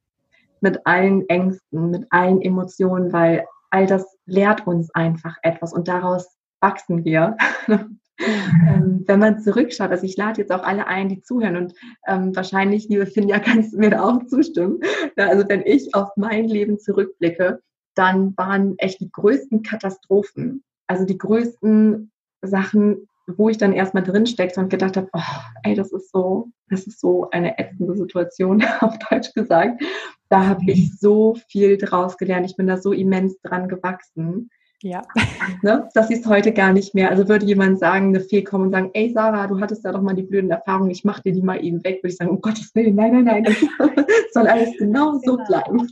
[0.60, 6.36] mit allen Ängsten, mit allen Emotionen, weil all das lehrt uns einfach etwas und daraus
[6.60, 7.36] wachsen wir.
[7.68, 11.74] ähm, wenn man zurückschaut, also ich lade jetzt auch alle ein, die zuhören und
[12.06, 14.80] ähm, wahrscheinlich, liebe Finja, kannst du mir da auch zustimmen.
[15.16, 17.60] Also wenn ich auf mein Leben zurückblicke,
[17.94, 22.12] dann waren echt die größten Katastrophen, also die größten
[22.42, 25.20] Sachen, wo ich dann erstmal drin steckte und gedacht habe, oh,
[25.62, 29.82] ey, das ist so, das ist so eine ätzende Situation, auf Deutsch gesagt.
[30.28, 32.48] Da habe ich so viel draus gelernt.
[32.48, 34.50] Ich bin da so immens dran gewachsen.
[34.82, 35.02] Ja.
[35.62, 35.88] Ne?
[35.94, 37.10] Das ist heute gar nicht mehr.
[37.10, 40.02] Also würde jemand sagen, eine Fee kommen und sagen, ey Sarah, du hattest da doch
[40.02, 42.40] mal die blöden Erfahrungen, ich mach dir die mal eben weg, würde ich sagen, um
[42.40, 43.56] Gottes Willen, nein, nein, nein, das
[44.32, 45.20] soll alles genau, genau.
[45.24, 45.90] so bleiben.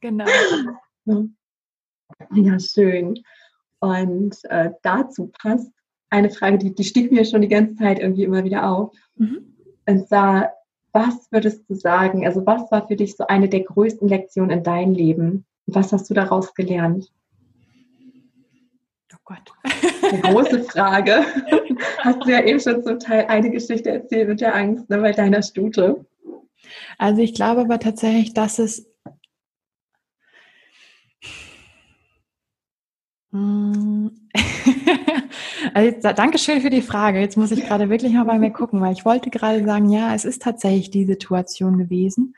[0.00, 0.26] Genau.
[2.34, 3.14] Ja, schön.
[3.80, 5.72] Und äh, dazu passt
[6.12, 8.94] eine Frage, die, die stieg mir schon die ganze Zeit irgendwie immer wieder auf.
[9.16, 9.54] Mhm.
[9.86, 10.52] Und zwar,
[10.92, 14.62] was würdest du sagen, also was war für dich so eine der größten Lektionen in
[14.62, 15.46] deinem Leben?
[15.66, 17.10] Was hast du daraus gelernt?
[19.14, 19.52] Oh Gott.
[20.02, 21.24] Eine große Frage.
[21.98, 25.12] Hast du ja eben schon zum Teil eine Geschichte erzählt mit der Angst ne, bei
[25.12, 26.04] deiner Stute.
[26.98, 28.90] Also ich glaube aber tatsächlich, dass es
[33.30, 34.08] mm,
[35.74, 37.20] Also, danke schön für die Frage.
[37.20, 40.14] Jetzt muss ich gerade wirklich mal bei mir gucken, weil ich wollte gerade sagen, ja,
[40.14, 42.34] es ist tatsächlich die Situation gewesen.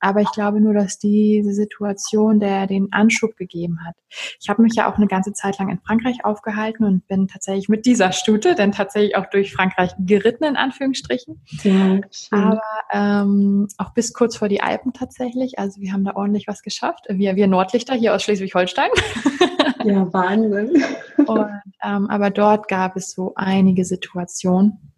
[0.00, 3.94] Aber ich glaube nur, dass diese Situation der den Anschub gegeben hat.
[4.40, 7.68] Ich habe mich ja auch eine ganze Zeit lang in Frankreich aufgehalten und bin tatsächlich
[7.68, 11.42] mit dieser Stute dann tatsächlich auch durch Frankreich geritten, in Anführungsstrichen.
[11.62, 12.00] Ja,
[12.30, 12.62] Aber
[12.92, 15.58] ähm, auch bis kurz vor die Alpen tatsächlich.
[15.58, 17.06] Also wir haben da ordentlich was geschafft.
[17.08, 18.90] Wir, wir Nordlichter hier aus Schleswig-Holstein.
[19.86, 20.82] Ja, Wahnsinn.
[21.26, 21.48] Und,
[21.82, 24.94] ähm, aber dort gab es so einige Situationen,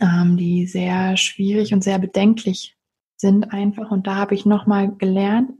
[0.00, 2.76] ähm, die sehr schwierig und sehr bedenklich
[3.18, 3.90] sind einfach.
[3.90, 5.50] Und da habe ich nochmal gelernt.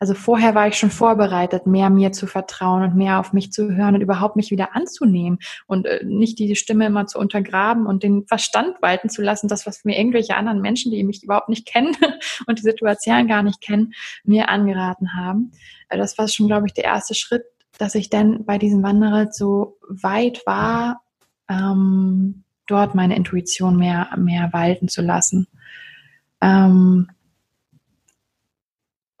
[0.00, 3.74] Also vorher war ich schon vorbereitet, mehr mir zu vertrauen und mehr auf mich zu
[3.74, 8.02] hören und überhaupt mich wieder anzunehmen und äh, nicht die Stimme immer zu untergraben und
[8.02, 11.66] den Verstand walten zu lassen, das, was mir irgendwelche anderen Menschen, die mich überhaupt nicht
[11.66, 11.96] kennen
[12.46, 13.94] und die Situation gar nicht kennen,
[14.24, 15.52] mir angeraten haben.
[15.88, 17.44] Äh, das war schon, glaube ich, der erste Schritt,
[17.78, 21.02] dass ich dann bei diesem Wanderritt so weit war,
[21.48, 25.46] ähm, dort meine Intuition mehr, mehr walten zu lassen.
[26.40, 27.08] Ähm,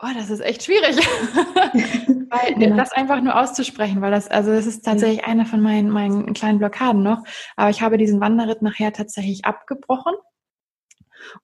[0.00, 0.96] oh, das ist echt schwierig,
[2.30, 2.76] weil, ja.
[2.76, 6.58] das einfach nur auszusprechen, weil das, also das ist tatsächlich eine von meinen, meinen kleinen
[6.58, 7.24] Blockaden noch.
[7.56, 10.14] Aber ich habe diesen Wanderritt nachher tatsächlich abgebrochen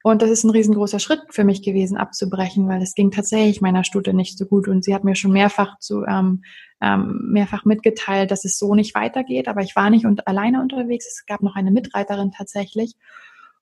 [0.03, 3.85] und das ist ein riesengroßer Schritt für mich gewesen, abzubrechen, weil es ging tatsächlich meiner
[3.85, 4.69] Stute nicht so gut.
[4.69, 6.43] Und sie hat mir schon mehrfach zu ähm,
[6.81, 9.49] ähm, mehrfach mitgeteilt, dass es so nicht weitergeht.
[9.49, 11.07] Aber ich war nicht und alleine unterwegs.
[11.07, 12.95] Es gab noch eine Mitreiterin tatsächlich.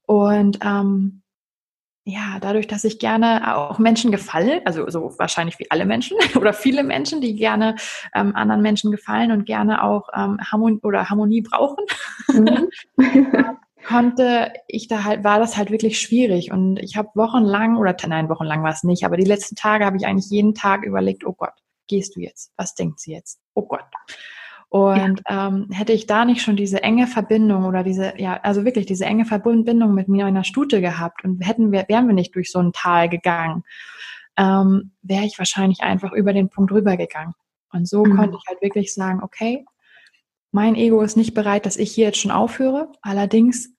[0.06, 1.22] Und ähm,
[2.04, 6.54] ja, dadurch, dass ich gerne auch Menschen gefalle, also so wahrscheinlich wie alle Menschen oder
[6.54, 7.76] viele Menschen, die gerne
[8.14, 11.84] ähm, anderen Menschen gefallen und gerne auch ähm, Harmonie oder Harmonie brauchen,
[12.32, 12.68] mhm.
[13.86, 16.52] konnte ich da halt, war das halt wirklich schwierig.
[16.52, 19.96] Und ich habe wochenlang, oder nein, wochenlang war es nicht, aber die letzten Tage habe
[19.96, 21.54] ich eigentlich jeden Tag überlegt, oh Gott,
[21.86, 22.52] gehst du jetzt?
[22.56, 23.40] Was denkt sie jetzt?
[23.54, 23.84] Oh Gott.
[24.70, 25.48] Und ja.
[25.48, 29.06] ähm, hätte ich da nicht schon diese enge Verbindung oder diese, ja, also wirklich diese
[29.06, 32.58] enge Verbindung mit mir einer Stute gehabt und hätten wir, wären wir nicht durch so
[32.58, 33.64] ein Tal gegangen,
[34.36, 37.34] ähm, wäre ich wahrscheinlich einfach über den Punkt rübergegangen.
[37.72, 38.16] Und so mhm.
[38.16, 39.64] konnte ich halt wirklich sagen, okay,
[40.52, 42.90] mein Ego ist nicht bereit, dass ich hier jetzt schon aufhöre.
[43.02, 43.70] Allerdings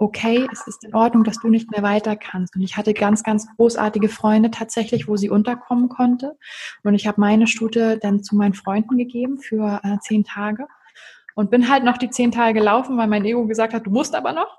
[0.00, 2.56] okay, es ist in Ordnung, dass du nicht mehr weiter kannst.
[2.56, 6.38] Und ich hatte ganz, ganz großartige Freunde tatsächlich, wo sie unterkommen konnte.
[6.82, 10.66] Und ich habe meine Stute dann zu meinen Freunden gegeben für äh, zehn Tage.
[11.34, 14.14] Und bin halt noch die zehn Tage gelaufen, weil mein Ego gesagt hat, du musst
[14.14, 14.58] aber noch.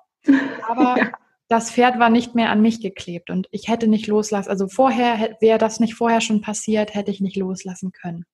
[0.68, 1.12] Aber ja.
[1.50, 4.50] das Pferd war nicht mehr an mich geklebt und ich hätte nicht loslassen.
[4.50, 8.26] Also vorher, wäre das nicht vorher schon passiert, hätte ich nicht loslassen können.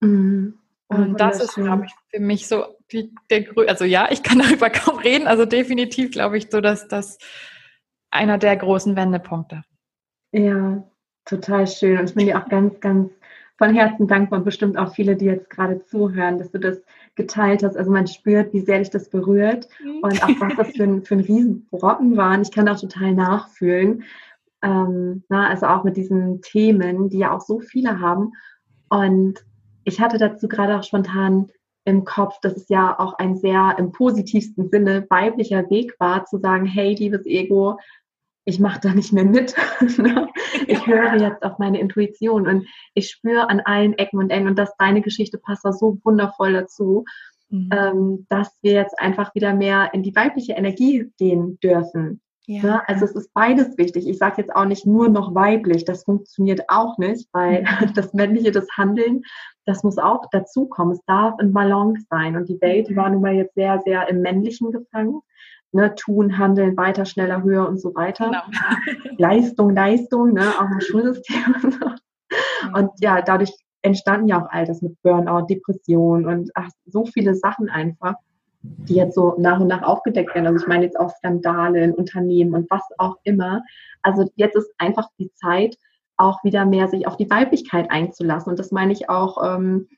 [0.00, 0.58] Mhm.
[0.94, 3.68] Und das ist, glaube ich, für mich so die, der Grund.
[3.68, 5.26] Also ja, ich kann darüber kaum reden.
[5.26, 7.18] Also definitiv glaube ich so, dass das
[8.10, 9.62] einer der großen Wendepunkte.
[10.32, 10.82] Ja,
[11.24, 11.98] total schön.
[11.98, 13.10] Und ich bin dir auch ganz, ganz
[13.58, 16.82] von Herzen dankbar und bestimmt auch viele, die jetzt gerade zuhören, dass du das
[17.14, 17.76] geteilt hast.
[17.76, 19.98] Also man spürt, wie sehr dich das berührt mhm.
[20.02, 22.34] und auch was das für ein, für ein Riesenbrocken war.
[22.36, 24.04] Und ich kann auch total nachfühlen.
[24.62, 28.32] Ähm, na, also auch mit diesen Themen, die ja auch so viele haben.
[28.88, 29.44] Und
[29.84, 31.50] ich hatte dazu gerade auch spontan
[31.84, 36.38] im Kopf, dass es ja auch ein sehr im positivsten Sinne weiblicher Weg war, zu
[36.38, 37.78] sagen, hey, liebes Ego,
[38.44, 39.54] ich mache da nicht mehr mit.
[39.98, 40.28] Ne?
[40.68, 44.58] ich höre jetzt auf meine Intuition und ich spüre an allen Ecken und Enden und
[44.58, 47.04] dass deine Geschichte passt da so wundervoll dazu,
[47.48, 47.70] mhm.
[47.72, 52.20] ähm, dass wir jetzt einfach wieder mehr in die weibliche Energie gehen dürfen.
[52.46, 52.62] Ja.
[52.62, 52.88] Ne?
[52.88, 54.08] Also es ist beides wichtig.
[54.08, 57.92] Ich sage jetzt auch nicht nur noch weiblich, das funktioniert auch nicht, weil mhm.
[57.94, 59.22] das männliche, das Handeln,
[59.64, 60.94] das muss auch dazukommen.
[60.94, 62.36] Es darf in Balance sein.
[62.36, 65.20] Und die Welt die war nun mal jetzt sehr, sehr im männlichen gefangen.
[65.74, 68.26] Ne, tun, handeln, weiter, schneller, höher und so weiter.
[68.26, 69.16] Genau.
[69.18, 71.54] Leistung, Leistung, ne, auch ein Schulsystem.
[72.74, 77.34] und ja, dadurch entstanden ja auch all das mit Burnout, Depression und ach, so viele
[77.34, 78.16] Sachen einfach
[78.62, 80.46] die jetzt so nach und nach aufgedeckt werden.
[80.46, 83.62] Also ich meine jetzt auch Skandale in Unternehmen und was auch immer.
[84.02, 85.76] Also jetzt ist einfach die Zeit,
[86.22, 88.50] auch wieder mehr sich auf die Weiblichkeit einzulassen.
[88.50, 89.88] Und das meine ich auch ähm,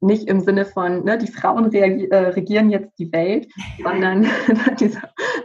[0.00, 3.48] nicht im Sinne von, ne, die Frauen äh, regieren jetzt die Welt,
[3.82, 4.26] sondern
[4.80, 5.00] diese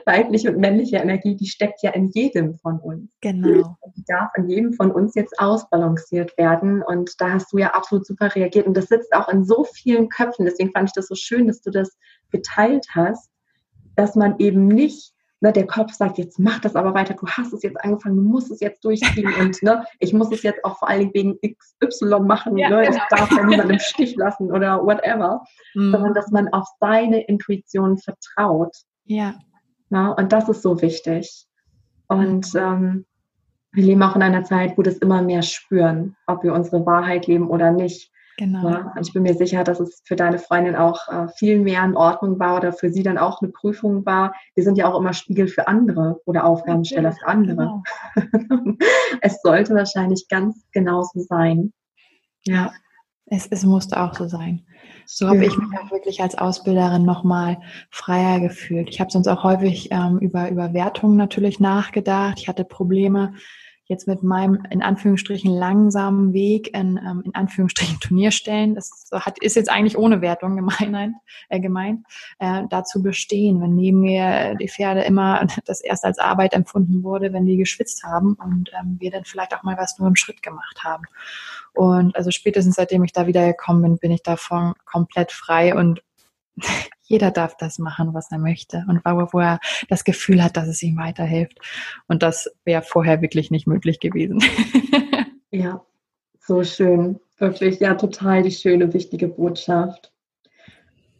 [0.06, 3.12] weibliche und männliche Energie, die steckt ja in jedem von uns.
[3.22, 3.78] Genau.
[3.96, 6.84] Die darf in jedem von uns jetzt ausbalanciert werden.
[6.84, 8.68] Und da hast du ja absolut super reagiert.
[8.68, 10.46] Und das sitzt auch in so vielen Köpfen.
[10.46, 11.98] Deswegen fand ich das so schön, dass du das
[12.32, 13.30] geteilt hast,
[13.96, 17.52] dass man eben nicht ne, der Kopf sagt, jetzt mach das aber weiter, du hast
[17.52, 20.78] es jetzt angefangen, du musst es jetzt durchziehen und ne, ich muss es jetzt auch
[20.78, 22.96] vor allen Dingen wegen XY machen, ja, ne, genau.
[22.96, 25.92] ich darf ja niemanden im Stich lassen oder whatever, mhm.
[25.92, 28.76] sondern dass man auf seine Intuition vertraut.
[29.06, 29.36] Ja.
[29.89, 31.46] Na, und das ist so wichtig.
[32.08, 33.06] Und ähm,
[33.74, 37.28] wir leben auch in einer Zeit, wo das immer mehr spüren, ob wir unsere Wahrheit
[37.28, 38.12] leben oder nicht.
[38.42, 38.68] Genau.
[38.68, 41.96] Ja, ich bin mir sicher, dass es für deine Freundin auch äh, viel mehr in
[41.96, 44.34] Ordnung war oder für sie dann auch eine Prüfung war.
[44.56, 47.84] Wir sind ja auch immer Spiegel für andere oder Aufgabensteller für andere.
[48.16, 48.78] Genau.
[49.22, 51.72] es sollte wahrscheinlich ganz genauso sein.
[52.44, 52.72] Ja,
[53.28, 54.66] es, es musste auch so sein.
[55.06, 57.60] So habe ich mich auch wirklich als Ausbilderin nochmal
[57.92, 58.89] freier gefühlt.
[58.89, 62.39] Ich habe sonst auch häufig ähm, über, über Wertungen natürlich nachgedacht.
[62.39, 63.36] Ich hatte Probleme,
[63.92, 69.56] jetzt mit meinem in Anführungsstrichen langsamen Weg in, ähm, in Anführungsstrichen Turnierstellen, das hat, ist
[69.56, 71.16] jetzt eigentlich ohne Wertung gemeint,
[71.50, 72.06] äh, gemeint
[72.39, 77.34] äh, dazu bestehen, wenn neben mir die Pferde immer das erst als Arbeit empfunden wurde,
[77.34, 80.42] wenn die geschwitzt haben und ähm, wir dann vielleicht auch mal was nur im Schritt
[80.42, 81.04] gemacht haben.
[81.74, 86.02] Und also spätestens seitdem ich da wieder gekommen bin, bin ich davon komplett frei und
[87.12, 89.59] jeder darf das machen, was er möchte und wo er
[89.89, 91.59] das Gefühl hat, dass es ihm weiterhilft.
[92.07, 94.41] Und das wäre vorher wirklich nicht möglich gewesen.
[95.51, 95.84] ja,
[96.39, 97.20] so schön.
[97.38, 100.14] Wirklich, ja, total die schöne, wichtige Botschaft.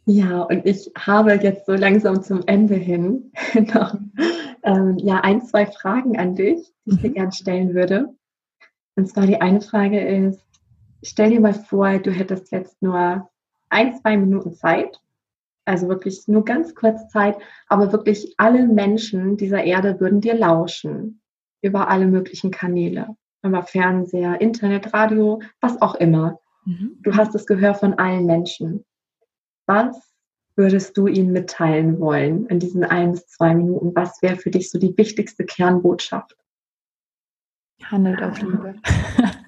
[0.06, 3.30] Ja, und ich habe jetzt so langsam zum Ende hin
[3.74, 3.94] noch
[4.62, 7.14] ähm, ja, ein, zwei Fragen an dich, die ich dir mhm.
[7.14, 8.08] gerne stellen würde.
[8.96, 10.42] Und zwar die eine Frage ist,
[11.02, 13.28] stell dir mal vor, du hättest jetzt nur
[13.68, 15.01] ein, zwei Minuten Zeit
[15.64, 17.36] also wirklich nur ganz kurz Zeit,
[17.68, 21.20] aber wirklich alle Menschen dieser Erde würden dir lauschen
[21.60, 26.40] über alle möglichen Kanäle, über Fernseher, Internet, Radio, was auch immer.
[26.64, 26.98] Mhm.
[27.02, 28.84] Du hast das Gehör von allen Menschen.
[29.66, 30.12] Was
[30.56, 33.92] würdest du ihnen mitteilen wollen in diesen ein bis zwei Minuten?
[33.94, 36.36] Was wäre für dich so die wichtigste Kernbotschaft?
[37.84, 38.74] Handelt auf Liebe.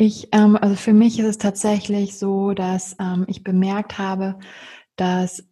[0.00, 4.38] Ich, ähm, also für mich ist es tatsächlich so, dass ähm, ich bemerkt habe,
[5.00, 5.44] dass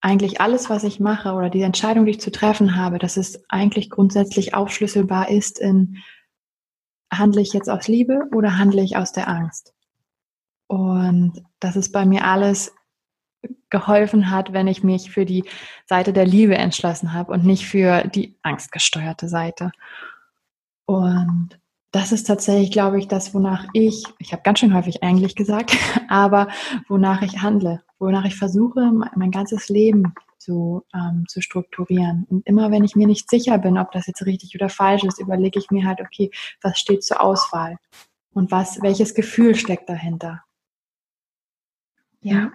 [0.00, 3.42] eigentlich alles, was ich mache oder die Entscheidung, die ich zu treffen habe, dass es
[3.48, 5.98] eigentlich grundsätzlich aufschlüsselbar ist in,
[7.12, 9.74] handle ich jetzt aus Liebe oder handle ich aus der Angst?
[10.66, 12.72] Und dass es bei mir alles
[13.70, 15.44] geholfen hat, wenn ich mich für die
[15.86, 19.72] Seite der Liebe entschlossen habe und nicht für die angstgesteuerte Seite.
[20.86, 21.58] Und
[21.90, 25.72] das ist tatsächlich, glaube ich, das, wonach ich, ich habe ganz schön häufig eigentlich gesagt,
[26.08, 26.48] aber
[26.88, 32.26] wonach ich handle, wonach ich versuche, mein ganzes Leben zu, ähm, zu strukturieren.
[32.28, 35.18] Und immer wenn ich mir nicht sicher bin, ob das jetzt richtig oder falsch ist,
[35.18, 36.30] überlege ich mir halt, okay,
[36.62, 37.76] was steht zur Auswahl?
[38.32, 40.42] Und was, welches Gefühl steckt dahinter?
[42.20, 42.52] Ja.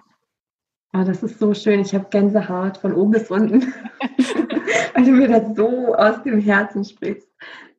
[0.92, 1.80] Oh, das ist so schön.
[1.80, 3.62] Ich habe Gänsehaut von oben bis unten,
[4.94, 7.28] weil du mir das so aus dem Herzen sprichst.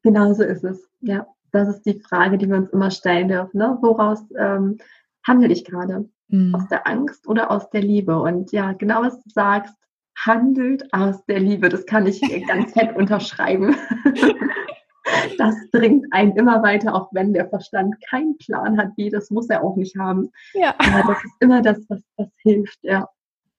[0.04, 0.90] Genauso ist es.
[1.00, 1.26] Ja
[1.56, 3.58] das ist die Frage, die wir uns immer stellen dürfen.
[3.58, 3.78] Ne?
[3.82, 4.78] Woraus ähm,
[5.26, 6.10] handle ich gerade?
[6.28, 6.54] Mhm.
[6.56, 8.20] Aus der Angst oder aus der Liebe?
[8.20, 9.74] Und ja, genau was du sagst,
[10.18, 11.70] handelt aus der Liebe.
[11.70, 13.76] Das kann ich ganz fett unterschreiben.
[15.38, 19.50] das bringt einen immer weiter, auch wenn der Verstand keinen Plan hat, wie, das muss
[19.50, 20.32] er auch nicht haben.
[20.54, 20.76] Ja.
[20.78, 23.08] Aber das ist immer das, was, was hilft, ja.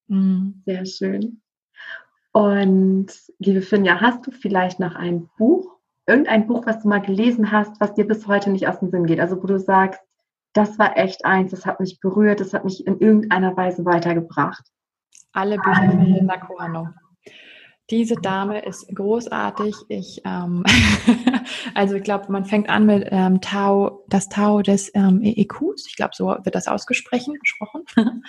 [0.08, 0.62] Mhm.
[0.66, 1.40] Sehr schön.
[2.32, 3.06] Und
[3.38, 5.75] liebe Finja, hast du vielleicht noch ein Buch
[6.06, 9.06] irgendein Buch, was du mal gelesen hast, was dir bis heute nicht aus dem Sinn
[9.06, 9.20] geht?
[9.20, 10.00] Also wo du sagst,
[10.52, 14.64] das war echt eins, das hat mich berührt, das hat mich in irgendeiner Weise weitergebracht.
[15.32, 16.88] Alle Bücher von Linda Kohano.
[17.90, 19.74] Diese Dame ist großartig.
[19.88, 20.64] Ich, ähm,
[21.74, 25.86] also ich glaube, man fängt an mit ähm, Tau, das Tau des ähm, EEQs.
[25.88, 27.34] Ich glaube, so wird das ausgesprochen.
[27.38, 27.84] gesprochen.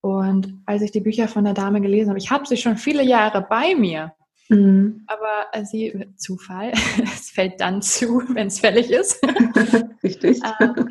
[0.00, 3.04] Und als ich die Bücher von der Dame gelesen habe, ich habe sie schon viele
[3.04, 4.14] Jahre bei mir.
[4.48, 5.04] Mhm.
[5.06, 6.72] Aber sie, Zufall,
[7.02, 9.22] es fällt dann zu, wenn es fällig ist.
[10.02, 10.40] Richtig.
[10.60, 10.88] ähm,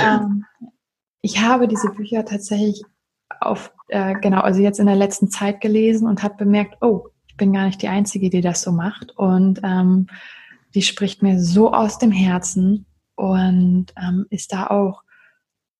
[0.00, 0.44] ähm,
[1.20, 2.82] ich habe diese Bücher tatsächlich
[3.40, 7.36] auf, äh, genau, also jetzt in der letzten Zeit gelesen und habe bemerkt, oh, ich
[7.36, 9.16] bin gar nicht die Einzige, die das so macht.
[9.16, 10.08] Und ähm,
[10.74, 15.02] die spricht mir so aus dem Herzen und ähm, ist da auch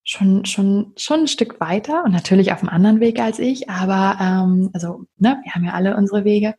[0.05, 4.19] schon, schon, schon ein Stück weiter und natürlich auf einem anderen Weg als ich, aber
[4.21, 6.55] ähm, also, ne, wir haben ja alle unsere Wege,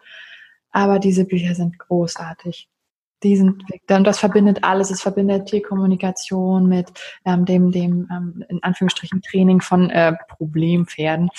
[0.71, 2.69] aber diese Bücher sind großartig.
[3.23, 4.91] die sind, das verbindet alles.
[4.91, 6.91] Es verbindet Tierkommunikation mit
[7.25, 11.29] ähm, dem, dem ähm, in Anführungsstrichen Training von äh, Problempferden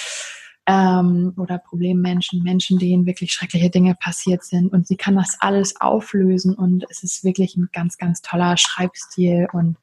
[0.66, 4.72] ähm, oder Problemmenschen, Menschen, denen wirklich schreckliche Dinge passiert sind.
[4.72, 9.48] Und sie kann das alles auflösen und es ist wirklich ein ganz, ganz toller Schreibstil
[9.52, 9.76] und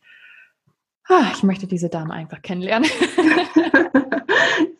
[1.10, 2.90] ah, ich möchte diese Dame einfach kennenlernen.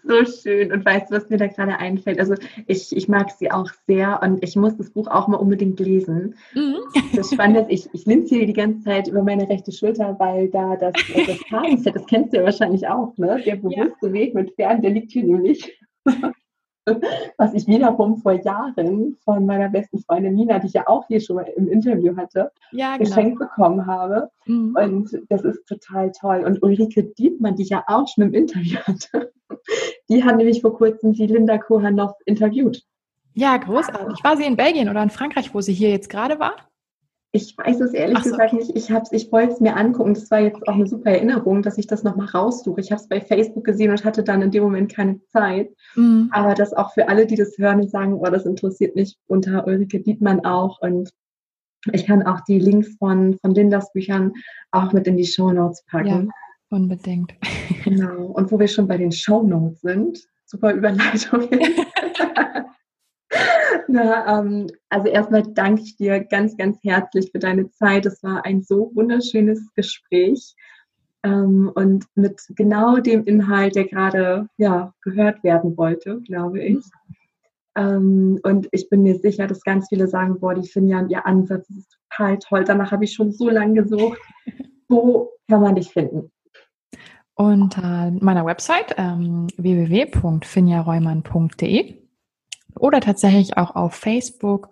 [0.04, 0.72] so schön.
[0.72, 2.20] Und weißt du, was mir da gerade einfällt?
[2.20, 2.36] Also
[2.68, 6.36] ich, ich mag sie auch sehr und ich muss das Buch auch mal unbedingt lesen.
[6.54, 6.78] Mhm.
[7.16, 10.50] Das Spannende ist, ich, ich linse hier die ganze Zeit über meine rechte Schulter, weil
[10.50, 10.94] da das,
[11.28, 13.42] das Tagesfett, das kennst du ja wahrscheinlich auch, ne?
[13.46, 14.14] Der bewusste ja.
[14.14, 15.72] Weg mit Pferden, der liegt hier nämlich.
[17.38, 21.22] was ich wiederum vor Jahren von meiner besten Freundin Nina, die ich ja auch hier
[21.22, 23.10] schon mal im Interview hatte, ja, genau.
[23.10, 24.30] geschenkt bekommen habe.
[24.46, 24.76] Mhm.
[24.76, 26.44] Und das ist total toll.
[26.46, 29.32] Und Ulrike Dietmann, die ich ja auch schon im Interview hatte,
[30.10, 32.84] die hat nämlich vor kurzem die Linda Kohanoff interviewt.
[33.34, 34.24] Ja, großartig.
[34.24, 36.56] War sie in Belgien oder in Frankreich, wo sie hier jetzt gerade war?
[37.34, 38.32] Ich weiß es ehrlich so.
[38.32, 38.76] gesagt nicht.
[38.76, 40.14] Ich, ich wollte es mir angucken.
[40.14, 42.82] Das war jetzt auch eine super Erinnerung, dass ich das nochmal raussuche.
[42.82, 45.70] Ich habe es bei Facebook gesehen und hatte dann in dem Moment keine Zeit.
[45.96, 46.30] Mhm.
[46.34, 49.66] Aber das auch für alle, die das hören und sagen, oh, das interessiert mich, unter
[49.66, 50.82] Ulrike Dietmann auch.
[50.82, 51.14] Und
[51.94, 54.34] ich kann auch die Links von, von Lindas Büchern
[54.72, 56.28] auch mit in die Show Notes packen.
[56.28, 57.34] Ja, unbedingt.
[57.86, 58.26] Genau.
[58.26, 61.50] Und wo wir schon bei den Show Notes sind, super Überleitung.
[63.88, 68.06] Na, ähm, also erstmal danke ich dir ganz, ganz herzlich für deine Zeit.
[68.06, 70.56] Es war ein so wunderschönes Gespräch
[71.24, 76.84] ähm, und mit genau dem Inhalt, der gerade ja, gehört werden wollte, glaube ich.
[77.76, 81.26] Ähm, und ich bin mir sicher, dass ganz viele sagen, boah, die finden ja ihr
[81.26, 82.66] Ansatz ist total toll.
[82.66, 84.20] Danach habe ich schon so lange gesucht.
[84.90, 86.32] Wo kann man dich finden?
[87.36, 92.01] Unter meiner Website ähm, www.finjareumann.de
[92.80, 94.70] oder tatsächlich auch auf Facebook.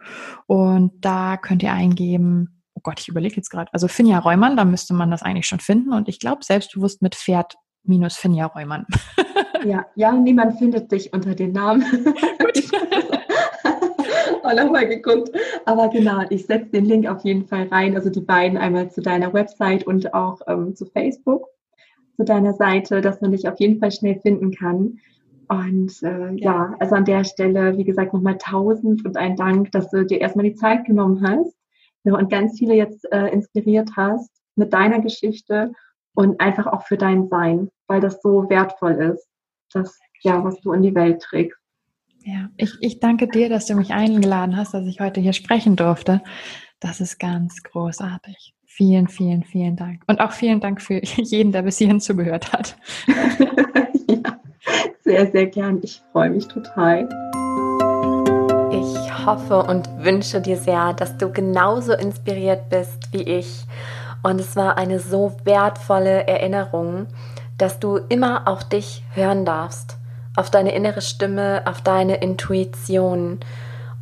[0.47, 4.65] Und da könnt ihr eingeben, oh Gott, ich überlege jetzt gerade, also Finja Reumann, da
[4.65, 5.93] müsste man das eigentlich schon finden.
[5.93, 8.85] Und ich glaube, selbstbewusst mit Pferd minus Finja Reumann.
[9.65, 11.83] Ja, ja, niemand findet dich unter den Namen.
[12.39, 12.71] Gut.
[14.43, 15.31] oh, nochmal geguckt.
[15.65, 17.95] Aber genau, ich setze den Link auf jeden Fall rein.
[17.95, 21.47] Also die beiden einmal zu deiner Website und auch ähm, zu Facebook,
[22.15, 24.99] zu deiner Seite, dass man dich auf jeden Fall schnell finden kann.
[25.49, 29.89] Und äh, ja, also an der Stelle, wie gesagt, nochmal tausend und ein Dank, dass
[29.89, 31.55] du dir erstmal die Zeit genommen hast
[32.03, 35.71] ja, und ganz viele jetzt äh, inspiriert hast mit deiner Geschichte
[36.13, 39.27] und einfach auch für dein Sein, weil das so wertvoll ist,
[39.73, 41.57] das, ja, was du in die Welt trägst.
[42.23, 45.75] Ja, ich, ich danke dir, dass du mich eingeladen hast, dass ich heute hier sprechen
[45.75, 46.21] durfte.
[46.79, 48.53] Das ist ganz großartig.
[48.65, 50.03] Vielen, vielen, vielen Dank.
[50.05, 52.77] Und auch vielen Dank für jeden, der bis hierhin zugehört hat.
[55.09, 55.79] sehr, sehr gern.
[55.81, 57.09] Ich freue mich total.
[58.71, 63.65] Ich hoffe und wünsche dir sehr, dass du genauso inspiriert bist wie ich.
[64.21, 67.07] Und es war eine so wertvolle Erinnerung,
[67.57, 69.97] dass du immer auf dich hören darfst,
[70.35, 73.39] auf deine innere Stimme, auf deine Intuition.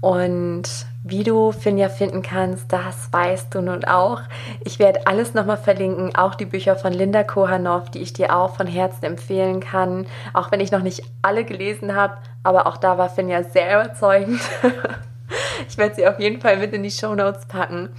[0.01, 0.63] Und
[1.09, 4.21] wie du Finja finden kannst, das weißt du nun auch.
[4.63, 8.55] Ich werde alles nochmal verlinken, auch die Bücher von Linda Kohanoff, die ich dir auch
[8.55, 10.05] von Herzen empfehlen kann.
[10.33, 14.41] Auch wenn ich noch nicht alle gelesen habe, aber auch da war Finja sehr überzeugend.
[15.67, 17.89] ich werde sie auf jeden Fall mit in die Show Notes packen.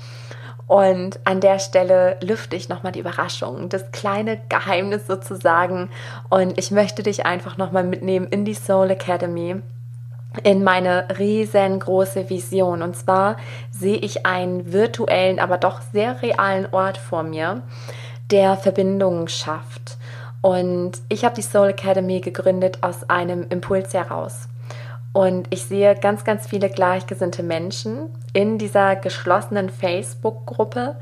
[0.67, 5.89] Und an der Stelle lüfte ich nochmal die Überraschung, das kleine Geheimnis sozusagen.
[6.29, 9.63] Und ich möchte dich einfach nochmal mitnehmen in die Soul Academy
[10.39, 12.83] in meine riesengroße Vision.
[12.83, 13.37] Und zwar
[13.71, 17.63] sehe ich einen virtuellen, aber doch sehr realen Ort vor mir,
[18.31, 19.97] der Verbindungen schafft.
[20.41, 24.49] Und ich habe die Soul Academy gegründet aus einem Impuls heraus.
[25.13, 30.97] Und ich sehe ganz, ganz viele gleichgesinnte Menschen in dieser geschlossenen Facebook-Gruppe.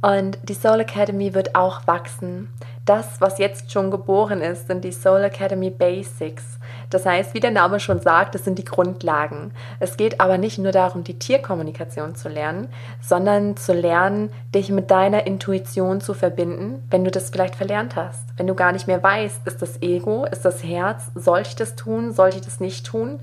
[0.00, 2.48] Und die Soul Academy wird auch wachsen.
[2.84, 6.57] Das, was jetzt schon geboren ist, sind die Soul Academy Basics.
[6.90, 9.52] Das heißt, wie der Name schon sagt, das sind die Grundlagen.
[9.78, 12.68] Es geht aber nicht nur darum, die Tierkommunikation zu lernen,
[13.00, 18.24] sondern zu lernen, dich mit deiner Intuition zu verbinden, wenn du das vielleicht verlernt hast.
[18.36, 21.76] Wenn du gar nicht mehr weißt, ist das Ego, ist das Herz, soll ich das
[21.76, 23.20] tun, soll ich das nicht tun?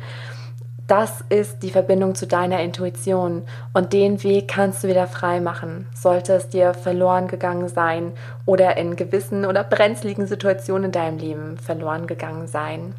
[0.88, 3.41] Das ist die Verbindung zu deiner Intuition
[3.74, 5.88] und den Weg kannst du wieder frei machen.
[5.95, 8.13] Sollte es dir verloren gegangen sein
[8.45, 12.93] oder in gewissen oder brenzligen Situationen in deinem Leben verloren gegangen sein.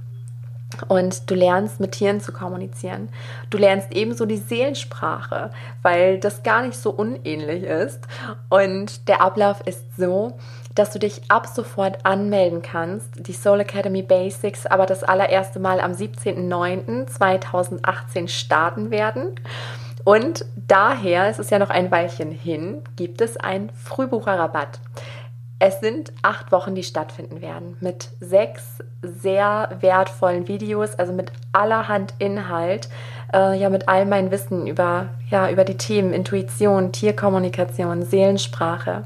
[0.89, 3.09] Und du lernst mit Tieren zu kommunizieren.
[3.51, 5.51] Du lernst ebenso die Seelensprache,
[5.83, 8.09] weil das gar nicht so unähnlich ist.
[8.49, 10.37] Und der Ablauf ist so,
[10.75, 13.11] dass du dich ab sofort anmelden kannst.
[13.27, 19.37] Die Soul Academy Basics aber das allererste Mal am 17.09.2018 starten werden.
[20.05, 24.79] Und daher, es ist ja noch ein Weilchen hin, gibt es einen Frühbucherrabatt.
[25.59, 32.13] Es sind acht Wochen, die stattfinden werden, mit sechs sehr wertvollen Videos, also mit allerhand
[32.19, 32.91] Inhalt,
[33.33, 39.05] äh, ja, mit all meinem Wissen über, ja, über die Themen Intuition, Tierkommunikation, Seelensprache.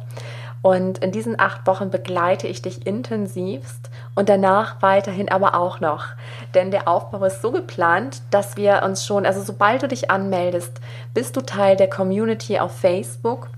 [0.62, 6.06] Und in diesen acht Wochen begleite ich dich intensivst und danach weiterhin aber auch noch.
[6.54, 10.80] Denn der Aufbau ist so geplant, dass wir uns schon, also sobald du dich anmeldest,
[11.14, 13.48] bist du Teil der Community auf Facebook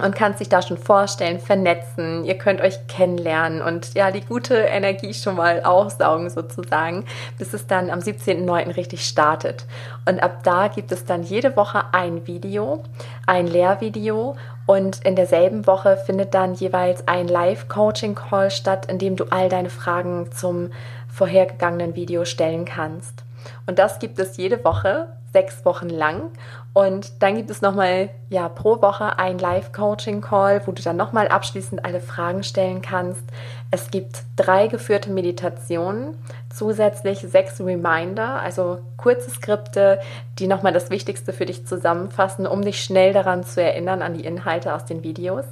[0.00, 2.24] und kannst dich da schon vorstellen, vernetzen.
[2.24, 7.04] Ihr könnt euch kennenlernen und ja, die gute Energie schon mal aufsaugen sozusagen,
[7.38, 8.76] bis es dann am 17.09.
[8.76, 9.66] richtig startet.
[10.06, 12.82] Und ab da gibt es dann jede Woche ein Video,
[13.26, 14.36] ein Lehrvideo
[14.66, 19.70] und in derselben Woche findet dann jeweils ein Live-Coaching-Call statt, in dem du all deine
[19.70, 20.70] Fragen zum
[21.08, 23.24] vorhergegangenen Video stellen kannst.
[23.66, 26.30] Und das gibt es jede Woche, sechs Wochen lang.
[26.78, 31.84] Und dann gibt es nochmal ja, pro Woche ein Live-Coaching-Call, wo du dann nochmal abschließend
[31.84, 33.24] alle Fragen stellen kannst.
[33.72, 36.16] Es gibt drei geführte Meditationen,
[36.54, 39.98] zusätzlich sechs Reminder, also kurze Skripte,
[40.38, 44.24] die nochmal das Wichtigste für dich zusammenfassen, um dich schnell daran zu erinnern an die
[44.24, 45.46] Inhalte aus den Videos.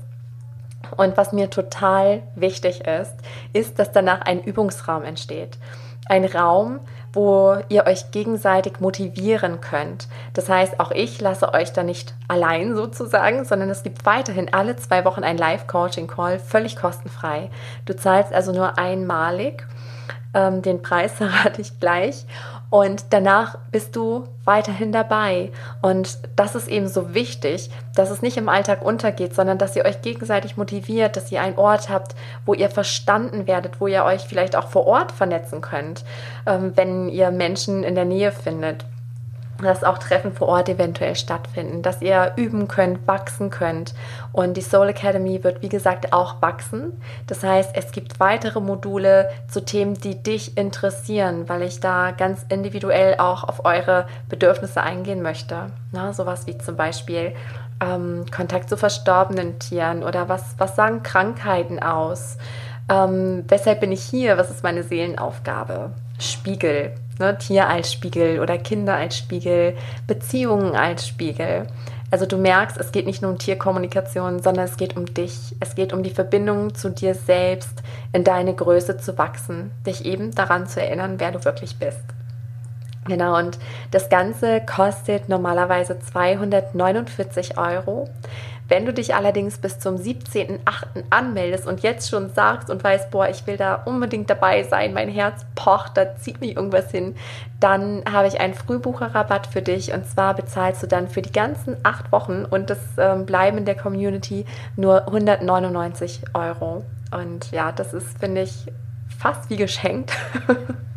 [0.97, 3.14] Und was mir total wichtig ist,
[3.53, 5.59] ist, dass danach ein Übungsraum entsteht.
[6.09, 6.79] Ein Raum,
[7.17, 10.07] wo ihr euch gegenseitig motivieren könnt.
[10.35, 14.77] Das heißt, auch ich lasse euch da nicht allein sozusagen, sondern es gibt weiterhin alle
[14.77, 17.51] zwei Wochen ein Live-Coaching-Call, völlig kostenfrei.
[17.87, 19.67] Du zahlst also nur einmalig.
[20.35, 22.27] Ähm, den Preis verrate ich gleich.
[22.71, 25.53] Und danach bist du weiterhin dabei.
[25.83, 29.85] Und das ist eben so wichtig, dass es nicht im Alltag untergeht, sondern dass ihr
[29.85, 32.14] euch gegenseitig motiviert, dass ihr einen Ort habt,
[32.45, 36.05] wo ihr verstanden werdet, wo ihr euch vielleicht auch vor Ort vernetzen könnt,
[36.47, 38.85] ähm, wenn ihr Menschen in der Nähe findet
[39.63, 43.95] dass auch Treffen vor Ort eventuell stattfinden, dass ihr üben könnt, wachsen könnt.
[44.33, 47.01] Und die Soul Academy wird, wie gesagt, auch wachsen.
[47.27, 52.45] Das heißt, es gibt weitere Module zu Themen, die dich interessieren, weil ich da ganz
[52.49, 55.67] individuell auch auf eure Bedürfnisse eingehen möchte.
[55.93, 57.35] Na, sowas wie zum Beispiel
[57.81, 62.39] ähm, Kontakt zu verstorbenen Tieren oder was, was sagen Krankheiten aus?
[62.89, 64.39] Ähm, weshalb bin ich hier?
[64.39, 65.91] Was ist meine Seelenaufgabe?
[66.19, 67.37] Spiegel Ne?
[67.39, 71.67] Tier als Spiegel oder Kinder als Spiegel, Beziehungen als Spiegel.
[72.11, 75.57] Also du merkst, es geht nicht nur um Tierkommunikation, sondern es geht um dich.
[75.59, 80.33] Es geht um die Verbindung zu dir selbst, in deine Größe zu wachsen, dich eben
[80.33, 82.05] daran zu erinnern, wer du wirklich bist.
[83.07, 83.59] Genau, und
[83.91, 88.09] das Ganze kostet normalerweise 249 Euro.
[88.69, 90.59] Wenn du dich allerdings bis zum 17.08.
[91.11, 95.09] anmeldest und jetzt schon sagst und weißt, boah, ich will da unbedingt dabei sein, mein
[95.09, 97.14] Herz pocht, da zieht mich irgendwas hin,
[97.61, 101.77] dann habe ich einen Frühbucherrabatt für dich und zwar bezahlst du dann für die ganzen
[101.85, 104.45] acht Wochen und das ähm, Bleiben in der Community
[104.77, 106.85] nur 199 Euro.
[107.12, 108.67] Und ja, das ist, finde ich,
[109.19, 110.12] fast wie geschenkt.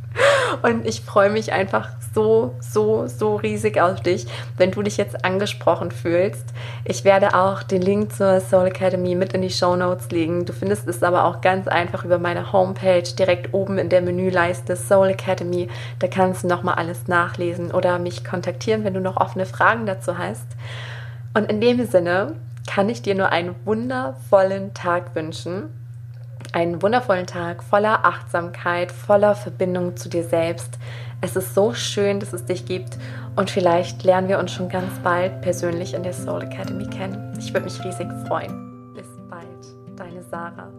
[0.61, 4.25] Und ich freue mich einfach so, so, so riesig auf dich,
[4.57, 6.45] wenn du dich jetzt angesprochen fühlst.
[6.83, 10.45] Ich werde auch den Link zur Soul Academy mit in die Show Notes legen.
[10.45, 14.75] Du findest es aber auch ganz einfach über meine Homepage direkt oben in der Menüleiste
[14.75, 15.69] Soul Academy.
[15.99, 20.17] Da kannst du nochmal alles nachlesen oder mich kontaktieren, wenn du noch offene Fragen dazu
[20.17, 20.47] hast.
[21.33, 22.35] Und in dem Sinne
[22.67, 25.78] kann ich dir nur einen wundervollen Tag wünschen
[26.53, 30.77] einen wundervollen Tag voller Achtsamkeit, voller Verbindung zu dir selbst.
[31.21, 32.97] Es ist so schön, dass es dich gibt
[33.35, 37.33] und vielleicht lernen wir uns schon ganz bald persönlich in der Soul Academy kennen.
[37.37, 38.93] Ich würde mich riesig freuen.
[38.93, 40.69] Bis bald, deine Sarah.